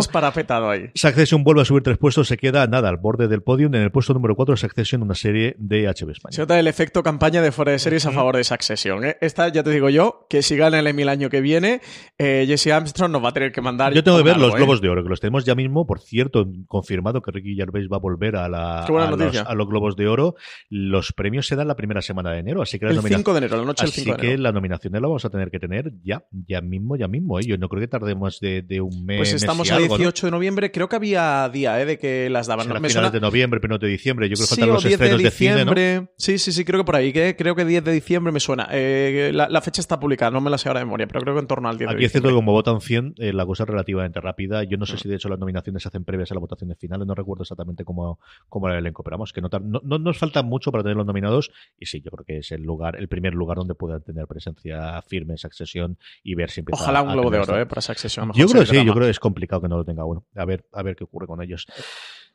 [0.53, 0.91] Parapetado ahí.
[0.95, 3.75] Succession vuelve a subir tres puestos, se queda nada al borde del podium.
[3.75, 6.33] En el puesto número 4, Succession, una serie de HBO España.
[6.33, 9.05] Se nota el efecto campaña de fuera de series a favor de Succession.
[9.05, 9.17] ¿eh?
[9.21, 11.81] Esta, ya te digo yo, que si gana el Emmy el año que viene,
[12.19, 13.93] eh, Jesse Armstrong nos va a tener que mandar.
[13.95, 14.57] Yo tengo que ver los ¿eh?
[14.57, 15.87] Globos de Oro, que los tenemos ya mismo.
[15.87, 20.09] Por cierto, confirmado que Ricky Gervais va a volver a, la, a, los, Globos de
[20.09, 20.35] Oro.
[20.69, 23.39] Los premios se dan la primera semana de enero, así que la el 5 de
[23.39, 24.23] enero, la noche del 5 de enero.
[24.23, 27.41] Así que la nominación la vamos a tener que tener ya, ya mismo, ya mismo.
[27.41, 29.19] Yo no creo que tardemos de, un mes.
[29.19, 31.87] Pues estamos a 18 de noviembre, creo que había día ¿eh?
[31.87, 32.69] de que las daban.
[32.69, 34.29] No, finales de noviembre, primero de diciembre.
[34.29, 37.13] Yo creo que faltan los estrenos de, cine, Sí, sí, sí, creo que por ahí.
[37.13, 38.67] Que creo que 10 de diciembre me suena.
[38.73, 41.41] Eh, la, fecha está publicada, no me la sé ahora de memoria, pero creo que
[41.41, 43.63] en torno al 10 Aquí de es cierto que como votan 100, eh, la cosa
[43.63, 44.65] es relativamente rápida.
[44.65, 44.99] Yo no sé mm.
[44.99, 47.85] si de hecho las nominaciones se hacen previas a las votaciones finales, no recuerdo exactamente
[47.85, 48.19] cómo,
[48.49, 51.07] cómo era el elenco, pero vamos, que no, no, nos falta mucho para tener los
[51.07, 51.53] nominados.
[51.79, 55.01] Y sí, yo creo que es el lugar, el primer lugar donde puedan tener presencia
[55.03, 57.67] firme esa Succession y ver si empieza Ojalá un globo de oro, ¿eh?
[57.67, 58.33] Para Succession.
[58.35, 60.05] Yo creo que sí, yo creo que es complicado que no lo tenga
[60.37, 61.67] A ver, a ver qué ocurre con ellos.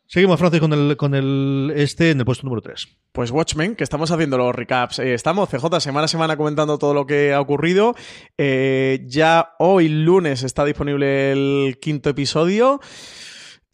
[0.09, 2.88] Seguimos, Francis, con el, con el este en el puesto número 3.
[3.11, 4.99] Pues Watchmen, que estamos haciendo los recaps.
[4.99, 7.93] Eh, estamos, CJ, semana a semana comentando todo lo que ha ocurrido.
[8.38, 12.79] Eh, ya hoy lunes está disponible el quinto episodio.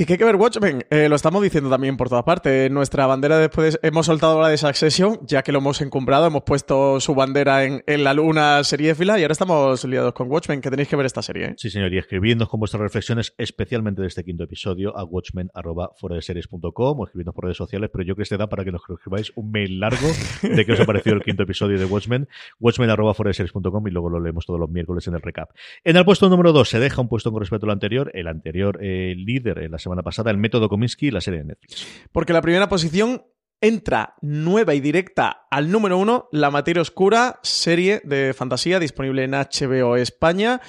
[0.03, 2.69] Y que hay que ver Watchmen, eh, lo estamos diciendo también por todas partes.
[2.69, 6.99] Nuestra bandera después hemos soltado la de Succession, ya que lo hemos encumbrado, hemos puesto
[6.99, 10.97] su bandera en, la luna seriéfila y ahora estamos liados con Watchmen, que tenéis que
[10.97, 11.45] ver esta serie.
[11.45, 11.53] ¿eh?
[11.55, 17.05] Sí, señor, y escribiendo con vuestras reflexiones, especialmente de este quinto episodio, a watchmen.foradeseries.com o
[17.05, 19.51] escribiendo por redes sociales, pero yo creo que se da para que nos escribáis un
[19.51, 20.07] mail largo
[20.41, 22.27] de qué os ha parecido el quinto episodio de Watchmen,
[22.59, 25.51] watchmen.foradeseries.com y luego lo leemos todos los miércoles en el recap.
[25.85, 28.79] En el puesto número 2 se deja un puesto con respecto al anterior, el anterior
[28.81, 31.85] eh, líder en la semana pasada, el método Kominsky y la serie de Netflix.
[32.11, 33.23] Porque la primera posición
[33.61, 39.31] entra nueva y directa al número uno, La Materia Oscura, serie de fantasía disponible en
[39.31, 40.59] HBO España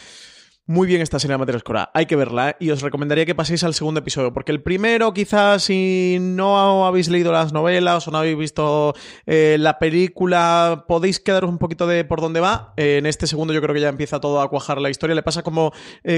[0.67, 1.91] muy bien esta serie de materia oscura.
[1.93, 2.57] Hay que verla ¿eh?
[2.59, 7.09] y os recomendaría que paséis al segundo episodio, porque el primero, quizás si no habéis
[7.09, 8.95] leído las novelas o no habéis visto
[9.27, 12.73] eh, la película, podéis quedaros un poquito de por dónde va.
[12.77, 15.15] Eh, en este segundo yo creo que ya empieza todo a cuajar la historia.
[15.15, 15.73] Le pasa como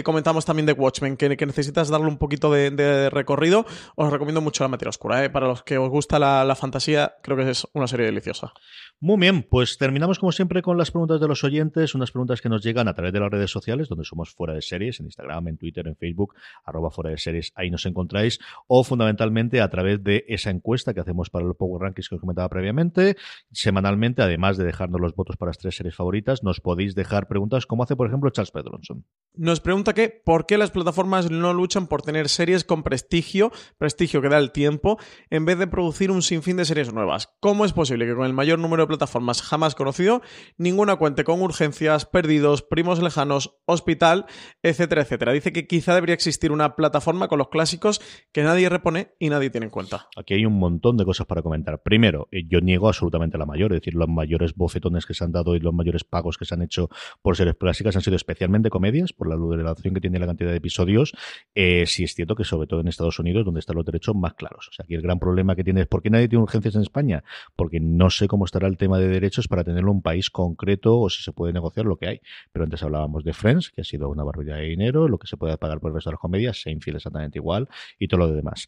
[0.04, 3.66] comentamos también de Watchmen, que, necesitas darle un poquito de, recorrido.
[3.96, 5.30] Os recomiendo mucho la materia oscura.
[5.32, 8.52] Para los que os gusta la fantasía, creo que es una serie deliciosa.
[8.98, 12.48] Muy bien, pues terminamos como siempre con las preguntas de los oyentes, unas preguntas que
[12.48, 15.48] nos llegan a través de las redes sociales, donde somos fuera de series, en Instagram,
[15.48, 16.34] en Twitter, en Facebook,
[16.64, 21.00] arroba fuera de series, ahí nos encontráis, o fundamentalmente a través de esa encuesta que
[21.00, 23.16] hacemos para los Power Rankings que os comentaba previamente.
[23.52, 27.66] Semanalmente, además de dejarnos los votos para las tres series favoritas, nos podéis dejar preguntas
[27.66, 29.04] como hace, por ejemplo, Charles Pedronson.
[29.34, 34.22] Nos pregunta que por qué las plataformas no luchan por tener series con prestigio, prestigio
[34.22, 34.98] que da el tiempo,
[35.30, 37.28] en vez de producir un sinfín de series nuevas.
[37.40, 40.22] ¿Cómo es posible que con el mayor número plataformas jamás conocido,
[40.56, 44.25] ninguna cuente con urgencias, perdidos, primos lejanos, hospital,
[44.62, 45.32] etcétera, etcétera.
[45.32, 48.00] Dice que quizá debería existir una plataforma con los clásicos
[48.32, 50.08] que nadie repone y nadie tiene en cuenta.
[50.16, 51.82] Aquí hay un montón de cosas para comentar.
[51.82, 55.32] Primero, eh, yo niego absolutamente la mayor, es decir, los mayores bofetones que se han
[55.32, 56.88] dado y los mayores pagos que se han hecho
[57.22, 60.56] por series clásicas han sido especialmente comedias, por la relación que tiene la cantidad de
[60.56, 61.12] episodios.
[61.54, 64.34] Eh, sí es cierto que sobre todo en Estados Unidos, donde están los derechos más
[64.34, 64.68] claros.
[64.68, 66.82] O sea, aquí el gran problema que tiene es ¿por qué nadie tiene urgencias en
[66.82, 67.24] España?
[67.54, 71.10] Porque no sé cómo estará el tema de derechos para tenerlo un país concreto o
[71.10, 72.20] si se puede negociar lo que hay.
[72.52, 75.36] Pero antes hablábamos de Friends, que ha sido una barbaridad de dinero, lo que se
[75.36, 78.66] puede pagar por el resto de las comedias, Seinfeld exactamente igual y todo lo demás.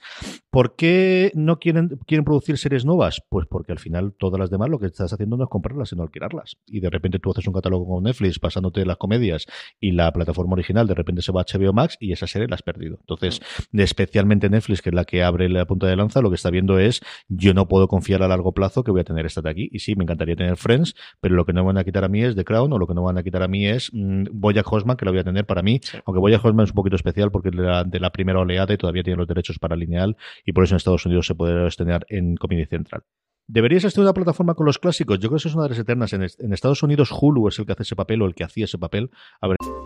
[0.50, 3.22] ¿Por qué no quieren, quieren producir series nuevas?
[3.28, 6.02] Pues porque al final todas las demás lo que estás haciendo no es comprarlas, sino
[6.02, 6.56] alquilarlas.
[6.66, 9.46] Y de repente tú haces un catálogo con Netflix pasándote las comedias
[9.80, 12.54] y la plataforma original de repente se va a HBO Max y esa serie la
[12.54, 12.98] has perdido.
[13.00, 13.40] Entonces,
[13.72, 16.78] especialmente Netflix, que es la que abre la punta de lanza, lo que está viendo
[16.78, 19.68] es yo no puedo confiar a largo plazo que voy a tener esta de aquí.
[19.72, 22.08] Y sí, me encantaría tener Friends, pero lo que no me van a quitar a
[22.08, 23.90] mí es The Crown o lo que no me van a quitar a mí es
[23.92, 25.80] mmm, Bojack Horseman, que lo voy a tener para mí.
[26.04, 28.76] Aunque Bojack Horseman es un poquito especial porque de la, de la primera oleada y
[28.76, 32.06] todavía tiene los derechos para lineal y por eso en Estados Unidos se puede estrenar
[32.08, 33.02] en Comedy Central.
[33.50, 35.18] ¿Deberías estar una plataforma con los clásicos?
[35.18, 36.12] Yo creo que eso es una de las eternas.
[36.12, 38.66] En, en, Estados Unidos, Hulu es el que hace ese papel o el que hacía
[38.66, 39.10] ese papel.
[39.40, 39.56] A ver.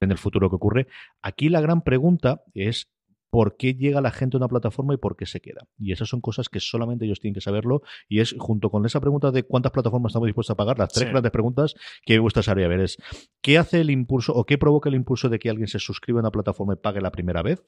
[0.00, 0.86] en el futuro que ocurre.
[1.22, 2.88] Aquí la gran pregunta es
[3.30, 5.66] por qué llega la gente a una plataforma y por qué se queda.
[5.78, 7.82] Y esas son cosas que solamente ellos tienen que saberlo.
[8.08, 11.06] Y es junto con esa pregunta de cuántas plataformas estamos dispuestos a pagar, las tres
[11.06, 11.10] sí.
[11.10, 11.74] grandes preguntas
[12.04, 12.96] que me gustaría ver es
[13.42, 16.22] ¿qué hace el impulso o qué provoca el impulso de que alguien se suscriba a
[16.22, 17.64] una plataforma y pague la primera vez?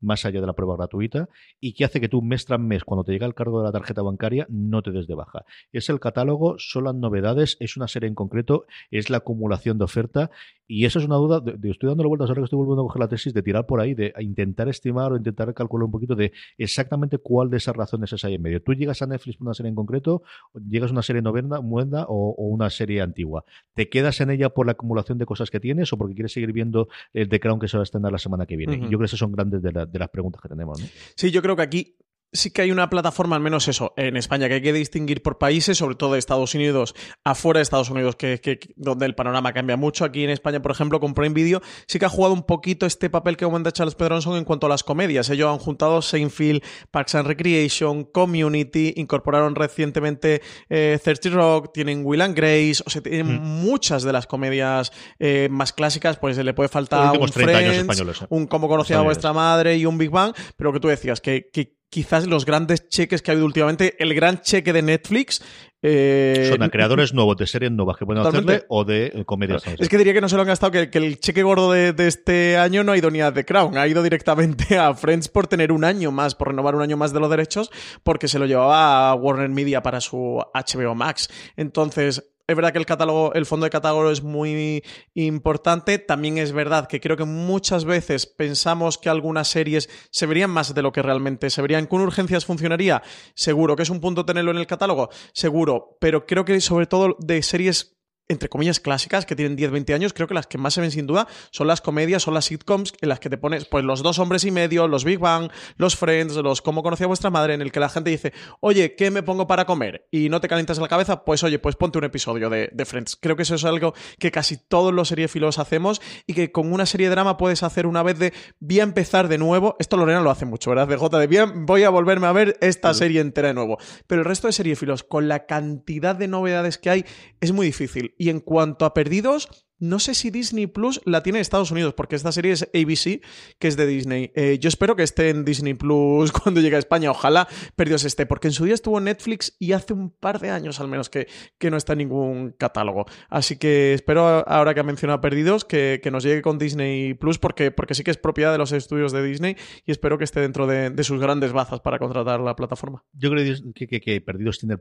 [0.00, 1.28] más allá de la prueba gratuita
[1.60, 3.72] y que hace que tú mes tras mes, cuando te llega el cargo de la
[3.72, 5.44] tarjeta bancaria, no te des de baja.
[5.72, 9.84] Es el catálogo, son las novedades, es una serie en concreto, es la acumulación de
[9.84, 10.30] oferta
[10.70, 12.86] y eso es una duda, de, de, estoy dando vueltas ahora que estoy volviendo a
[12.86, 16.14] coger la tesis, de tirar por ahí, de intentar estimar o intentar calcular un poquito
[16.14, 18.62] de exactamente cuál de esas razones es ahí en medio.
[18.62, 20.22] Tú llegas a Netflix por una serie en concreto,
[20.54, 23.44] llegas a una serie novena, moderna o, o, una serie antigua.
[23.74, 26.52] ¿Te quedas en ella por la acumulación de cosas que tienes o porque quieres seguir
[26.52, 28.76] viendo el The Crown que se va a estrenar la semana que viene?
[28.76, 28.82] Uh -huh.
[28.84, 30.80] Yo creo que esas son grandes de, la, de las preguntas que tenemos.
[30.80, 30.86] ¿no?
[31.16, 31.96] Sí, yo creo que aquí
[32.32, 35.38] sí que hay una plataforma, al menos eso, en España, que hay que distinguir por
[35.38, 39.52] países, sobre todo de Estados Unidos, afuera de Estados Unidos, que, que, donde el panorama
[39.52, 40.04] cambia mucho.
[40.04, 43.10] Aquí en España, por ejemplo, con Prime Video, sí que ha jugado un poquito este
[43.10, 45.28] papel que comenta Charles Pedronson en cuanto a las comedias.
[45.30, 52.20] Ellos han juntado Seinfeld, Parks and Recreation, Community, incorporaron recientemente eh, 30 Rock, tienen Will
[52.20, 53.42] and Grace, o sea, tienen mm.
[53.42, 58.26] muchas de las comedias eh, más clásicas, pues le puede faltar un Friends, ¿eh?
[58.28, 61.48] un Cómo conocía a vuestra madre y un Big Bang, pero que tú decías que,
[61.52, 65.42] que quizás los grandes cheques que ha habido últimamente, el gran cheque de Netflix.
[65.82, 68.52] Eh, Son a creadores nuevos de series nuevas que pueden totalmente.
[68.52, 69.62] hacerle o de eh, comedias.
[69.78, 71.92] Es que diría que no se lo han gastado, que, que el cheque gordo de,
[71.92, 75.28] de, este año no ha ido ni a The Crown, ha ido directamente a Friends
[75.28, 77.70] por tener un año más, por renovar un año más de los derechos,
[78.02, 81.28] porque se lo llevaba a Warner Media para su HBO Max.
[81.56, 84.82] Entonces, es verdad que el catálogo, el fondo de catálogo es muy
[85.14, 85.98] importante.
[85.98, 90.74] También es verdad que creo que muchas veces pensamos que algunas series se verían más
[90.74, 91.86] de lo que realmente se verían.
[91.86, 93.02] ¿Con urgencias funcionaría?
[93.34, 93.76] Seguro.
[93.76, 95.10] ¿Que es un punto tenerlo en el catálogo?
[95.32, 95.96] Seguro.
[96.00, 97.99] Pero creo que sobre todo de series
[98.30, 100.92] entre comillas, clásicas, que tienen 10, 20 años, creo que las que más se ven
[100.92, 104.02] sin duda son las comedias, son las sitcoms en las que te pones, pues los
[104.02, 107.62] dos hombres y medio, los Big Bang, los Friends, los Cómo conocía vuestra madre, en
[107.62, 110.06] el que la gente dice, oye, ¿qué me pongo para comer?
[110.12, 113.16] Y no te calientas la cabeza, pues oye, pues ponte un episodio de, de Friends.
[113.16, 116.86] Creo que eso es algo que casi todos los seriefilos hacemos y que con una
[116.86, 119.74] serie de drama puedes hacer una vez de, voy a empezar de nuevo.
[119.80, 120.86] Esto Lorena lo hace mucho, ¿verdad?
[120.86, 123.78] De J de bien, voy a volverme a ver esta serie entera de nuevo.
[124.06, 127.04] Pero el resto de seriefilos, con la cantidad de novedades que hay,
[127.40, 128.14] es muy difícil.
[128.20, 129.48] Y en cuanto a perdidos,
[129.80, 133.22] no sé si Disney Plus la tiene en Estados Unidos, porque esta serie es ABC,
[133.58, 134.30] que es de Disney.
[134.34, 137.10] Eh, yo espero que esté en Disney Plus cuando llegue a España.
[137.10, 140.50] Ojalá Perdidos esté, porque en su día estuvo en Netflix y hace un par de
[140.50, 141.28] años al menos que,
[141.58, 143.06] que no está en ningún catálogo.
[143.30, 147.38] Así que espero, ahora que ha mencionado Perdidos, que, que nos llegue con Disney Plus,
[147.38, 149.56] porque, porque sí que es propiedad de los estudios de Disney
[149.86, 153.02] y espero que esté dentro de, sus grandes bazas para contratar la plataforma.
[153.14, 154.76] Yo creo que, que, que Perdidos tiene.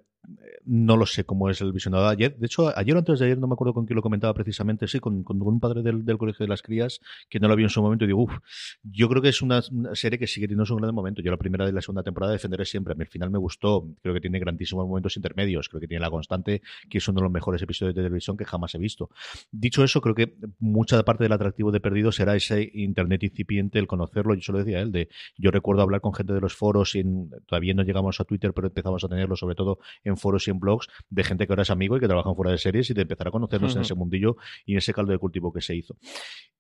[0.66, 2.38] No lo sé cómo es el visionado de ayer.
[2.38, 4.89] De hecho, ayer o antes de ayer, no me acuerdo con quién lo comentaba precisamente
[4.90, 7.82] sí, con, un padre del, colegio de las crías que no lo había en su
[7.82, 8.38] momento y digo, uff,
[8.84, 9.62] yo creo que es una,
[9.94, 11.22] serie que sigue teniendo un gran momento.
[11.22, 12.94] Yo la primera de la segunda temporada defenderé siempre.
[12.94, 16.02] A mí al final me gustó, creo que tiene grandísimos momentos intermedios, creo que tiene
[16.02, 19.10] la constante, que es uno de los mejores episodios de televisión que jamás he visto.
[19.52, 23.88] Dicho eso, creo que mucha parte del atractivo de Perdido será ese internet incipiente, el
[23.88, 26.56] conocerlo, yo se lo decía a él, de yo recuerdo hablar con gente de los
[26.56, 27.04] foros y
[27.46, 30.60] todavía no llegamos a Twitter, pero empezamos a tenerlo sobre todo en foros y en
[30.60, 33.02] blogs de gente que ahora es amigo y que trabajan fuera de series y de
[33.02, 35.96] empezar a conocernos en ese mundillo y ese caldo de cultivo que se hizo.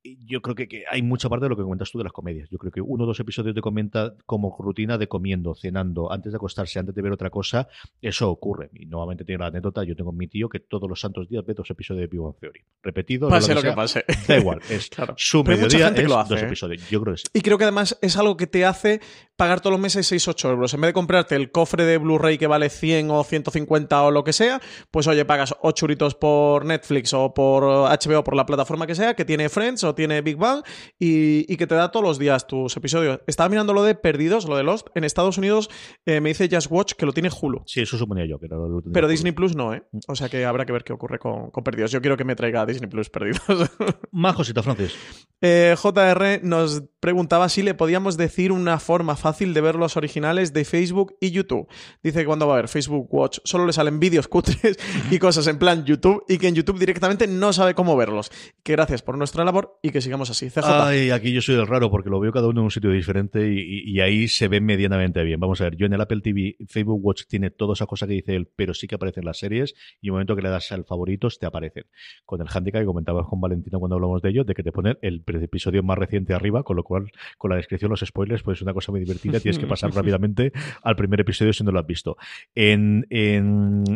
[0.03, 2.49] Yo creo que, hay mucha parte de lo que comentas tú de las comedias.
[2.49, 6.31] Yo creo que uno o dos episodios de comenta como rutina de comiendo, cenando, antes
[6.31, 7.67] de acostarse, antes de ver otra cosa,
[8.01, 8.69] eso ocurre.
[8.73, 11.53] Y nuevamente tiene la anécdota, yo tengo mi tío que todos los santos días ve
[11.53, 12.61] dos episodios de Big Bang Theory.
[12.81, 13.29] Repetido.
[13.29, 14.05] Pase lo que, pase.
[14.27, 14.61] Da igual.
[14.69, 16.45] Es su mediodía es dos ¿eh?
[16.45, 16.89] episodios.
[16.89, 17.27] Yo creo que sí.
[17.33, 19.01] Y creo que además es algo que te hace
[19.35, 20.73] pagar todos los meses 6-8 euros.
[20.73, 24.23] En vez de comprarte el cofre de Blu-ray que vale 100 o 150 o lo
[24.23, 28.85] que sea, pues oye, pagas 8 euritos por Netflix o por HBO, por la plataforma
[28.85, 30.63] que sea, que tiene Friends o tiene Big Bang
[30.97, 33.19] y, que te da todos los días tus episodios.
[33.27, 34.87] Estaba mirando lo de Perdidos, lo de Lost.
[34.95, 35.69] En Estados Unidos
[36.05, 37.63] eh, me dice Just Watch que lo tiene Hulu.
[37.65, 38.39] Sí, eso suponía yo.
[38.39, 38.47] Que
[38.93, 39.83] Pero Disney Plus no, ¿eh?
[40.07, 41.91] O sea que habrá que ver qué ocurre con, Perdidos.
[41.91, 43.41] Yo quiero que me traiga Disney Plus Perdidos.
[44.11, 44.95] Más cositas, Francis.
[45.41, 50.53] Eh, JR nos preguntaba si le podíamos decir una forma fácil de ver los originales
[50.53, 51.67] de Facebook y YouTube.
[52.01, 54.77] Dice que cuando va a ver Facebook Watch solo le salen vídeos cutres
[55.11, 58.31] y cosas en plan YouTube y que en YouTube directamente no sabe cómo verlos.
[58.63, 60.49] Que gracias por nuestra labor y que sigamos así.
[60.49, 60.65] CJ.
[60.65, 63.51] Ay, aquí yo soy el raro porque lo veo cada uno en un sitio diferente
[63.51, 65.39] y, ahí se ve medianamente bien.
[65.39, 68.13] Vamos a ver, yo en el Apple TV, Facebook Watch tiene toda esa cosa que
[68.13, 70.71] dice él, pero sí que aparecen las series y en el momento que le das
[70.71, 71.85] al favoritos te aparecen.
[72.25, 74.97] Con el handicap que comentabas con Valentina cuando hablamos de ello, de que te ponen
[75.01, 78.61] el episodio más reciente arriba, con lo cual con la descripción, los spoilers, pues es
[78.61, 79.39] una cosa muy divertida.
[79.39, 80.51] Tienes que pasar rápidamente
[80.83, 82.17] al primer episodio si no lo has visto.
[82.55, 83.05] En,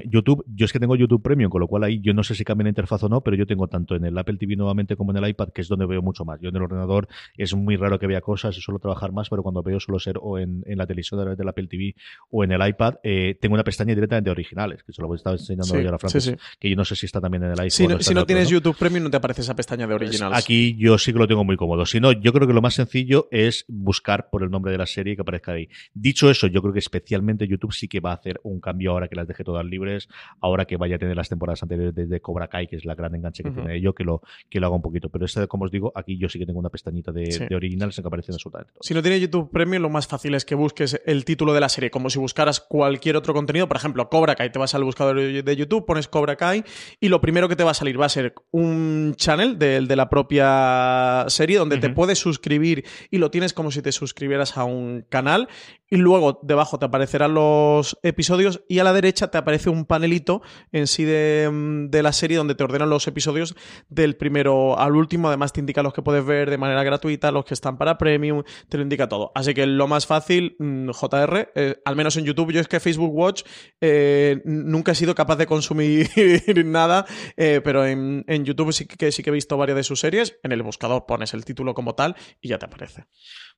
[0.06, 2.44] YouTube, yo es que tengo YouTube Premium, con lo cual ahí yo no sé si
[2.44, 5.12] cambia la interfaz o no, pero yo tengo tanto en el Apple TV nuevamente como
[5.12, 6.40] en el iPad, que es donde veo mucho más.
[6.42, 7.08] Yo en el ordenador
[7.38, 10.18] es muy raro que vea cosas y suelo trabajar más, pero cuando veo suelo ser
[10.22, 11.96] o en, la televisión de del Apple TV
[12.30, 15.36] o en el iPad, eh, tengo una pestaña directamente de originales, que se lo estaba
[15.36, 18.02] enseñando yo a la Francis, que yo no sé si está también en el iPhone.
[18.02, 20.38] Si no, tienes YouTube Premium, no te aparece esa pestaña de pues originales.
[20.38, 21.86] aquí yo sí que lo tengo muy cómodo.
[21.86, 24.86] Si no, yo creo que lo más sencillo es buscar por el nombre de la
[24.86, 25.70] serie que aparezca ahí.
[25.94, 29.08] Dicho eso, yo creo que especialmente YouTube sí que va a hacer un cambio ahora
[29.08, 30.10] que las deje todas libres,
[30.42, 33.16] ahora que vaya a tener las temporadas anteriores desde Cobra Kai, que es la gran
[33.16, 35.10] enganche que tiene ello, que lo, que lo haga un poquito.
[35.10, 38.04] Pero este, como os digo, aquí yo sí que tengo una pestañita de, originales en
[38.04, 41.24] que aparecen absolutamente Si no tiene YouTube Premium, lo más fácil es que busques el
[41.24, 43.68] título de la serie, como si buscaras cualquier otro contenido.
[43.68, 46.64] Por ejemplo, Cobra Kai, te vas al buscador de YouTube, pones Cobra Kai
[47.00, 49.96] y lo primero que te va a salir va a ser un channel de, de
[49.96, 54.66] la propia serie donde te puedes suscribir y lo tienes como si te suscribieras a
[54.66, 55.48] un canal.
[55.90, 60.42] Y luego debajo te aparecerán los episodios y a la derecha te aparece un panelito
[60.72, 63.56] en sí de, de, la serie donde te ordenan los episodios
[63.90, 67.46] del primero al último, además te indica los que puedes ver de manera gratuita, los
[67.46, 69.32] que están para premium, te lo indica todo.
[69.36, 72.80] Así que lo más fácil, mm, JR, eh, al menos en YouTube, yo es que
[72.80, 73.44] Facebook Watch
[73.80, 76.10] eh, nunca he sido capaz de consumir
[76.66, 77.06] nada,
[77.38, 80.38] eh, pero en, en, YouTube sí que, sí que he visto varias de sus series,
[80.44, 83.06] en el buscador pones el título como tal y ya te aparece.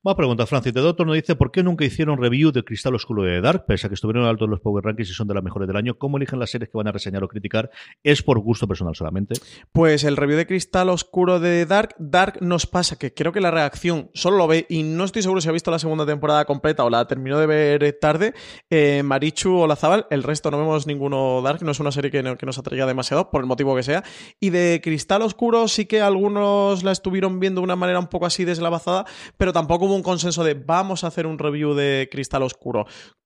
[0.05, 0.71] Más pregunta, Francis.
[0.71, 3.65] De Doctor nos dice: ¿Por qué nunca hicieron review de Cristal Oscuro de Dark?
[3.65, 5.97] Pese a que estuvieron altos los Power Rankings y son de las mejores del año,
[5.97, 7.71] ¿cómo eligen las series que van a reseñar o criticar?
[8.03, 9.33] ¿Es por gusto personal solamente?
[9.71, 13.49] Pues el review de Cristal Oscuro de Dark, Dark nos pasa que creo que la
[13.49, 16.83] reacción solo lo ve y no estoy seguro si ha visto la segunda temporada completa
[16.83, 18.35] o la terminó de ver tarde.
[18.69, 22.21] Eh, Marichu o Lazabal, el resto no vemos ninguno Dark, no es una serie que,
[22.21, 24.03] nos atraiga demasiado, por el motivo que sea.
[24.39, 28.27] Y de Cristal Oscuro sí que algunos la estuvieron viendo de una manera un poco
[28.27, 29.05] así deslavazada,
[29.37, 32.85] pero tampoco hubo un consenso de vamos a hacer un review de Cristal Oscuro.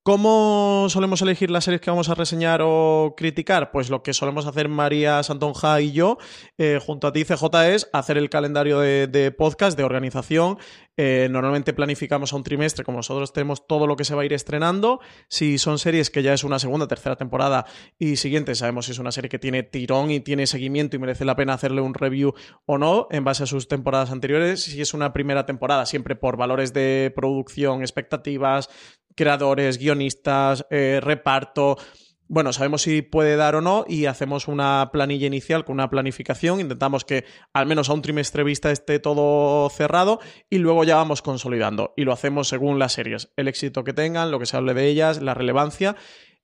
[0.10, 3.70] ¿Cómo solemos elegir las series que vamos a reseñar o criticar?
[3.70, 6.18] Pues lo que solemos hacer María Santonja y yo,
[6.58, 7.46] eh, junto a ti, CJ,
[7.76, 10.58] es hacer el calendario de, podcast, de organización.
[10.98, 14.26] Eh, normalmente planificamos a un trimestre, como nosotros tenemos todo lo que se va a
[14.26, 15.00] ir estrenando.
[15.28, 17.68] Si son series que ya es una segunda, tercera temporada
[18.00, 21.24] y siguiente, sabemos si es una serie que tiene tirón y tiene seguimiento y merece
[21.24, 22.34] la pena hacerle un review
[22.66, 24.64] o no en base a sus temporadas anteriores.
[24.64, 28.70] Si es una primera temporada, siempre por valores de producción, expectativas,
[29.20, 31.78] creadores, guionistas, eh, reparto.
[32.30, 36.62] Bueno, sabemos si puede dar o no y hacemos una planilla inicial con una planificación.
[36.62, 41.22] Intentamos que al menos a un trimestre vista esté todo cerrado y luego ya vamos
[41.22, 41.94] consolidando.
[41.98, 44.88] Y lo hacemos según las series, el éxito que tengan, lo que se hable de
[44.88, 45.98] ellas, la relevancia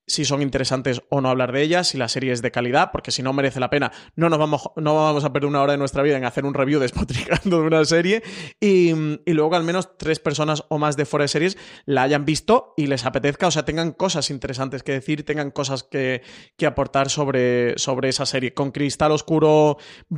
[0.07, 3.11] si son interesantes o no hablar de ellas, si la serie es de calidad, porque
[3.11, 5.77] si no merece la pena, no nos vamos, no vamos a perder una hora de
[5.77, 8.23] nuestra vida en hacer un review despotricando de una serie.
[8.59, 8.91] Y,
[9.25, 12.73] y luego al menos tres personas o más de fuera de series la hayan visto
[12.77, 16.21] y les apetezca, o sea, tengan cosas interesantes que decir, tengan cosas que,
[16.57, 18.53] que aportar sobre, sobre esa serie.
[18.53, 19.77] Con Cristal Oscuro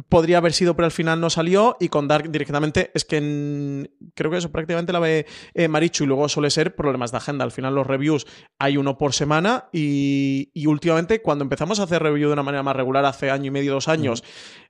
[0.10, 1.78] podría haber sido, pero al final no salió.
[1.80, 6.08] Y con Dark directamente es que creo que eso prácticamente la ve eh, Marichu y
[6.08, 7.44] luego suele ser problemas de agenda.
[7.44, 8.28] Al final los reviews
[8.60, 12.76] hay uno por semana y, últimamente, cuando empezamos a hacer review de una manera más
[12.76, 14.24] regular, hace año y medio, dos años,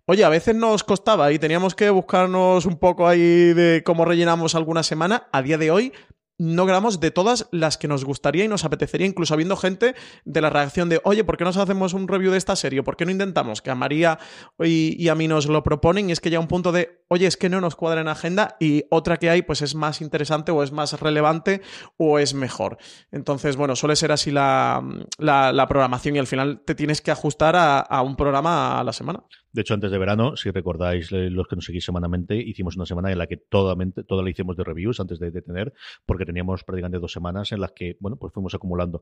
[0.05, 4.55] oye, a veces nos costaba y teníamos que buscarnos un poco ahí de cómo rellenamos
[4.55, 5.27] alguna semana.
[5.31, 5.93] A día de hoy,
[6.37, 9.95] no grabamos de todas las que nos gustaría y nos apetecería, incluso habiendo gente
[10.25, 12.83] de la reacción de, oye, ¿por qué no hacemos un review de esta serie?
[12.83, 13.61] ¿Por qué no intentamos?
[13.61, 14.19] Que a María
[14.59, 17.27] y, y, a mí nos lo proponen y es que ya un punto de, oye,
[17.27, 20.51] es que no nos cuadra en agenda y otra que hay pues es más interesante
[20.51, 21.61] o es más relevante
[21.97, 22.77] o es mejor.
[23.11, 24.83] Entonces, bueno, suele ser así la,
[25.19, 28.93] la, programación y al final te tienes que ajustar a, a un programa a la
[28.93, 29.23] semana.
[29.57, 32.85] De hecho, antes de verano, si recordáis eh, los que nos seguís semanalmente, hicimos una
[32.85, 33.75] semana en la que toda,
[34.07, 35.73] toda la hicimos de reviews antes de detener,
[36.05, 39.01] porque teníamos prácticamente dos semanas en las que, bueno, pues fuimos acumulando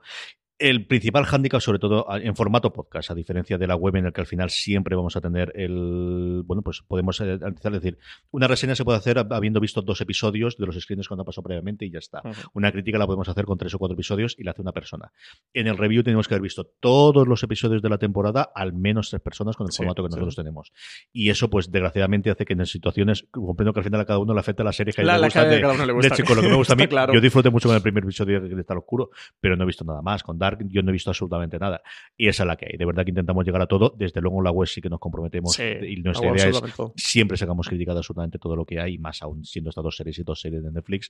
[0.58, 4.14] el principal hándicap, sobre todo en formato podcast, a diferencia de la web en el
[4.14, 6.44] que al final siempre vamos a tener el.
[6.46, 7.98] Bueno, pues podemos analizar, eh, decir,
[8.32, 11.44] una reseña se puede hacer habiendo visto dos episodios de los screens cuando ha pasado
[11.44, 12.22] previamente y ya está.
[12.54, 15.12] Una crítica la podemos hacer con tres o cuatro episodios y la hace una persona.
[15.54, 19.10] En el review tenemos que haber visto todos los episodios de la temporada, al menos
[19.10, 20.72] tres personas con el formato que nosotros tenemos.
[21.12, 24.34] Y eso, pues desgraciadamente, hace que en situaciones, comprendo que al final a cada uno
[24.34, 25.46] le afecta la serie que la, le gusta.
[25.46, 26.88] De, de, lo que me gusta a mí.
[27.14, 30.02] Yo disfruté mucho con el primer episodio de Estar Oscuro, pero no he visto nada
[30.02, 30.24] más.
[30.24, 30.38] Con
[30.68, 31.82] yo no he visto absolutamente nada.
[32.18, 32.78] Y esa es la que hay.
[32.78, 33.94] De verdad que intentamos llegar a todo.
[33.98, 35.58] Desde luego en la web sí que nos comprometemos.
[35.60, 36.62] y nuestra idea es
[36.96, 40.24] siempre sacamos criticado absolutamente todo lo que hay, más aún siendo estas dos series y
[40.24, 41.10] dos series de Netflix.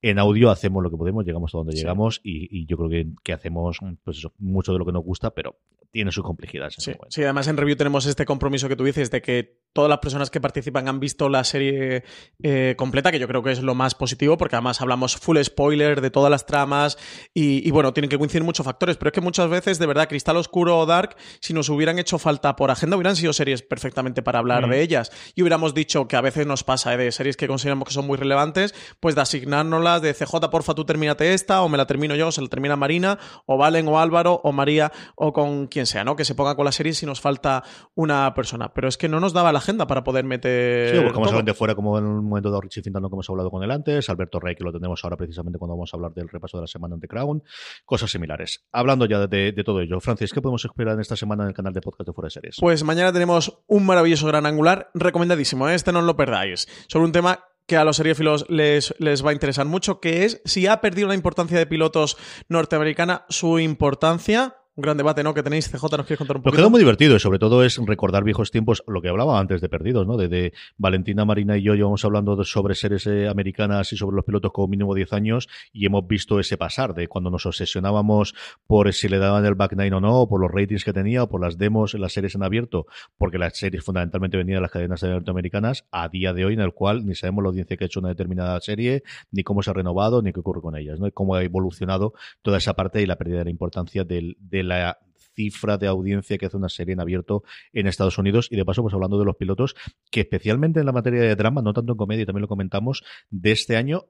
[0.00, 3.32] En audio hacemos lo que podemos, llegamos a donde llegamos y, yo creo que, que
[3.32, 5.56] hacemos pues eso, mucho de lo que nos gusta, pero
[5.92, 6.74] tiene sus complejidades.
[6.78, 9.98] Sí, sí, además en review tenemos este compromiso que tú dices de que todas las
[9.98, 12.04] personas que participan han visto la serie
[12.42, 16.00] eh, completa, que yo creo que es lo más positivo, porque además hablamos full spoiler
[16.00, 16.98] de todas las tramas
[17.34, 20.36] y, bueno, tienen que coincidir muchos factores, pero es que muchas veces, de verdad, Cristal
[20.36, 24.38] Oscuro o Dark, si nos hubieran hecho falta por agenda, hubieran sido series perfectamente para
[24.38, 26.96] hablar de ellas y hubiéramos dicho que a veces nos pasa ¿eh?
[26.96, 30.84] de series que consideramos que son muy relevantes, pues de asignárnoslas de CJ, porfa, tú
[30.84, 33.98] termínate esta, o me la termino yo, o se la termina Marina, o Valen, o
[33.98, 36.16] Álvaro, o María, o con quien sea, ¿no?
[36.16, 37.64] Que se ponga con la serie si nos falta
[37.94, 38.72] una persona.
[38.74, 40.94] Pero es que no nos daba la agenda para poder meter.
[40.96, 43.50] Sí, buscamos a gente fuera, como en el momento de Richie Fintano que hemos hablado
[43.50, 46.28] con él antes, Alberto Rey, que lo tenemos ahora precisamente cuando vamos a hablar del
[46.28, 47.42] repaso de la semana ante Crown,
[47.84, 48.64] cosas similares.
[48.72, 51.72] Hablando ya de, todo ello, Francis, ¿qué podemos esperar en esta semana en el canal
[51.72, 52.56] de podcast de Fuera de Series?
[52.60, 55.74] Pues mañana tenemos un maravilloso gran angular, recomendadísimo, ¿eh?
[55.74, 59.32] este no lo perdáis, sobre un tema que a los seriófilos les, les va a
[59.32, 62.16] interesar mucho, que es si ha perdido la importancia de pilotos
[62.48, 65.34] norteamericana, su importancia un gran debate, ¿no?
[65.34, 66.54] Que tenéis, CJ, nos quieres contar un poco.
[66.54, 69.60] Lo quedó muy divertido y sobre todo es recordar viejos tiempos, lo que hablaba antes
[69.60, 70.16] de Perdidos, ¿no?
[70.16, 74.50] De, Valentina Marina y yo llevamos hablando sobre series eh, americanas y sobre los pilotos
[74.52, 78.34] como mínimo 10 años y hemos visto ese pasar de cuando nos obsesionábamos
[78.66, 81.28] por si le daban el back nine o no, por los ratings que tenía, o
[81.28, 82.86] por las demos en las series en abierto,
[83.18, 86.72] porque las series fundamentalmente venían de las cadenas norteamericanas, a día de hoy en el
[86.72, 89.74] cual ni sabemos la audiencia que ha hecho una determinada serie, ni cómo se ha
[89.74, 91.06] renovado, ni qué ocurre con ellas, ¿no?
[91.06, 94.61] Y cómo ha evolucionado toda esa parte y la pérdida de la importancia del, del
[94.62, 94.98] la
[95.34, 97.42] cifra de audiencia que hace una serie en abierto
[97.72, 98.48] en Estados Unidos.
[98.50, 99.74] Y de paso, pues hablando de los pilotos,
[100.10, 103.52] que especialmente en la materia de drama, no tanto en comedia, también lo comentamos, de
[103.52, 104.06] este año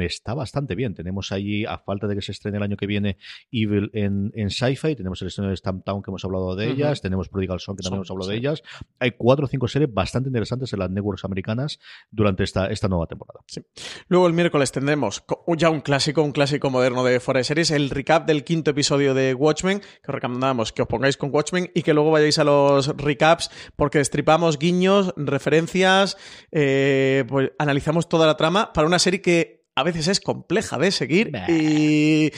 [0.00, 0.94] está bastante bien.
[0.94, 3.16] Tenemos allí, a falta de que se estrene el año que viene,
[3.50, 7.28] Evil en, en Sci-Fi, tenemos el estreno de Stamptown que hemos hablado de ellas, tenemos
[7.28, 8.62] Prodigal Son que también hemos hablado de ellas.
[8.98, 11.78] Hay cuatro o cinco series bastante interesantes en las networks americanas
[12.10, 13.40] durante esta, esta nueva temporada.
[14.08, 15.24] Luego el miércoles tendremos
[15.56, 19.14] ya un clásico, un clásico moderno de Fuera de Series, el recap del quinto episodio
[19.14, 22.44] de Watchmen, que os recomendamos que os pongáis con Watchmen y que luego vayáis a
[22.44, 26.16] los recaps porque destripamos guiños, referencias,
[26.52, 30.90] eh, pues analizamos toda la trama para una serie que a veces es compleja de
[30.90, 32.32] seguir y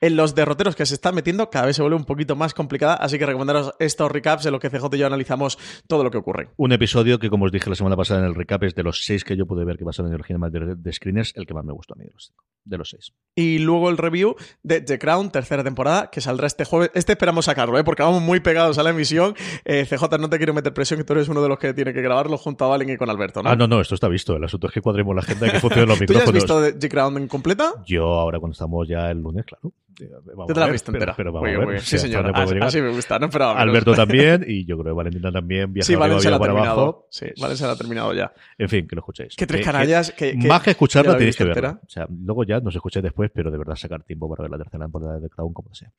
[0.00, 2.94] en los derroteros que se están metiendo cada vez se vuelve un poquito más complicada,
[2.94, 6.18] así que recomendaros estos recaps en lo que CJ y yo analizamos todo lo que
[6.18, 6.50] ocurre.
[6.56, 9.04] Un episodio que, como os dije la semana pasada en el recap, es de los
[9.04, 11.64] seis que yo pude ver que pasaron en el de, de Screeners, el que más
[11.64, 12.32] me gustó a mí de los,
[12.64, 13.12] de los seis.
[13.34, 16.90] Y luego el review de The Crown, tercera temporada, que saldrá este jueves.
[16.94, 17.84] Este esperamos sacarlo, ¿eh?
[17.84, 19.34] porque vamos muy pegados a la emisión.
[19.64, 21.92] Eh, CJ, no te quiero meter presión, que tú eres uno de los que tiene
[21.92, 23.50] que grabarlo junto a Valen y con Alberto, ¿no?
[23.50, 24.36] Ah, no, no, esto está visto.
[24.36, 26.24] El asunto es que cuadremos la agenda y que funcionen los micrófonos.
[26.32, 27.74] ¿Tú ya has visto The Crown en completa?
[27.86, 29.72] Yo ahora cuando estamos ya el lunes, claro.
[30.06, 31.14] Vamos Yo te la he visto entera.
[31.16, 31.80] Pero, vamos a ver.
[31.80, 32.30] Sí, señor.
[32.34, 33.28] Así, me gusta, ¿no?
[33.30, 35.72] Pero, Alberto también, y yo creo que Valentina también.
[35.80, 36.80] Sí, Valencia la ha terminado.
[36.80, 37.06] Abajo.
[37.10, 38.32] Sí, Valencia la ha terminado ya.
[38.56, 39.34] En fin, que lo escuchéis.
[39.36, 40.12] Que tres canallas.
[40.12, 41.80] Que, más que escucharla, tenéis que verla.
[41.84, 44.58] O sea, luego ya nos escuchéis después, pero de verdad sacar tiempo para ver la
[44.58, 45.92] tercera temporada de Crown como sea.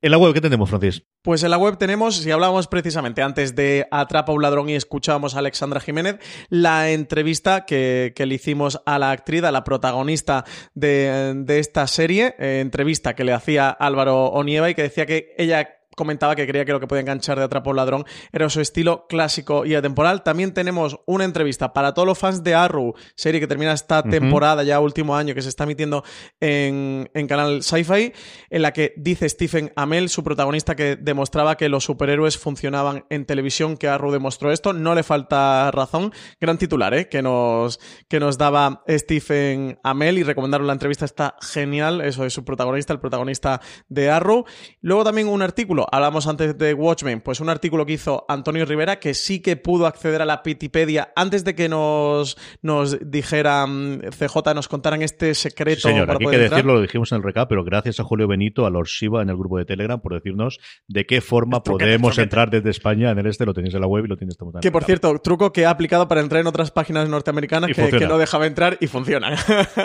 [0.00, 1.02] En la web, ¿qué tenemos, Francis?
[1.22, 5.34] Pues en la web tenemos, si hablábamos precisamente antes de Atrapa un ladrón y escuchábamos
[5.34, 6.20] a Alexandra Jiménez,
[6.50, 10.44] la entrevista que, le hicimos a la actriz, a la protagonista
[10.74, 15.77] de, esta serie, eh, entrevista que le hacía Álvaro Onieva y que decía que ella
[15.98, 19.06] comentaba que creía que lo que podía enganchar de Atrapa un ladrón era su estilo
[19.08, 20.22] clásico y atemporal.
[20.22, 24.62] También tenemos una entrevista para todos los fans de Arrow, serie que termina esta temporada,
[24.62, 26.04] ya último año, que se está emitiendo
[26.40, 28.12] en, canal Sci-Fi,
[28.48, 33.26] en la que dice Stephen Amell, su protagonista, que demostraba que los superhéroes funcionaban en
[33.26, 34.72] televisión, que Arrow demostró esto.
[34.72, 36.12] No le falta razón.
[36.40, 37.08] Gran titular, ¿eh?
[37.08, 42.00] Que nos, que nos daba Stephen Amell y recomendaron la entrevista, está genial.
[42.00, 44.44] Eso es su protagonista, el protagonista de Arrow.
[44.80, 48.98] Luego también un artículo hablamos antes de Watchmen, pues un artículo que hizo Antonio Rivera
[48.98, 54.54] que sí que pudo acceder a la Wikipedia antes de que nos, nos dijeran CJ,
[54.54, 55.88] nos contaran este secreto.
[55.88, 58.66] señor, aquí hay que decirlo, lo dijimos en el recap, pero gracias a Julio Benito,
[58.66, 62.50] a Lord Shiva en el grupo de Telegram por decirnos de qué forma podemos entrar
[62.50, 64.60] desde España en el este, lo tenéis en la web y lo tienes también.
[64.60, 68.18] Que por cierto, truco que ha aplicado para entrar en otras páginas norteamericanas que, no
[68.18, 69.36] dejaba entrar y funciona.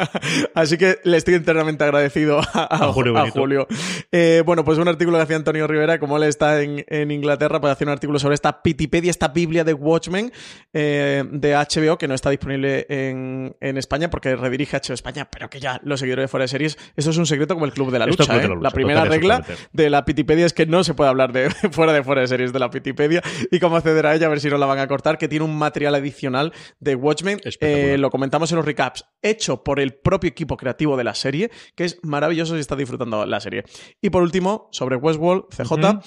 [0.55, 3.67] Así que le estoy eternamente agradecido a, Julio.
[4.11, 7.73] Eh, bueno, pues un artículo que hacía Antonio Rivera como él está en, Inglaterra, puede
[7.73, 10.31] hacer un artículo sobre esta Pitipedia, esta Biblia de Watchmen
[10.73, 15.59] eh, de HBO, que no está disponible en, España porque redirige HBO España, pero que
[15.59, 17.99] ya los seguidores de fuera de series, esto es un secreto como el Club de
[17.99, 18.23] la Lucha.
[18.35, 18.49] ¿eh?
[18.61, 22.03] la, primera regla de la Pitipedia es que no se puede hablar de fuera de
[22.03, 23.21] fuera de series de la Pitipedia
[23.51, 25.45] y cómo acceder a ella, a ver si no la van a cortar, que tiene
[25.45, 27.39] un material adicional de Watchmen.
[27.59, 31.51] Eh, lo comentamos en los recaps, hecho por el propio equipo creativo de la serie,
[31.75, 33.63] que es maravilloso si está disfrutando la serie.
[34.01, 35.72] Y por último, sobre Westworld, CJ.
[35.73, 36.01] 好的。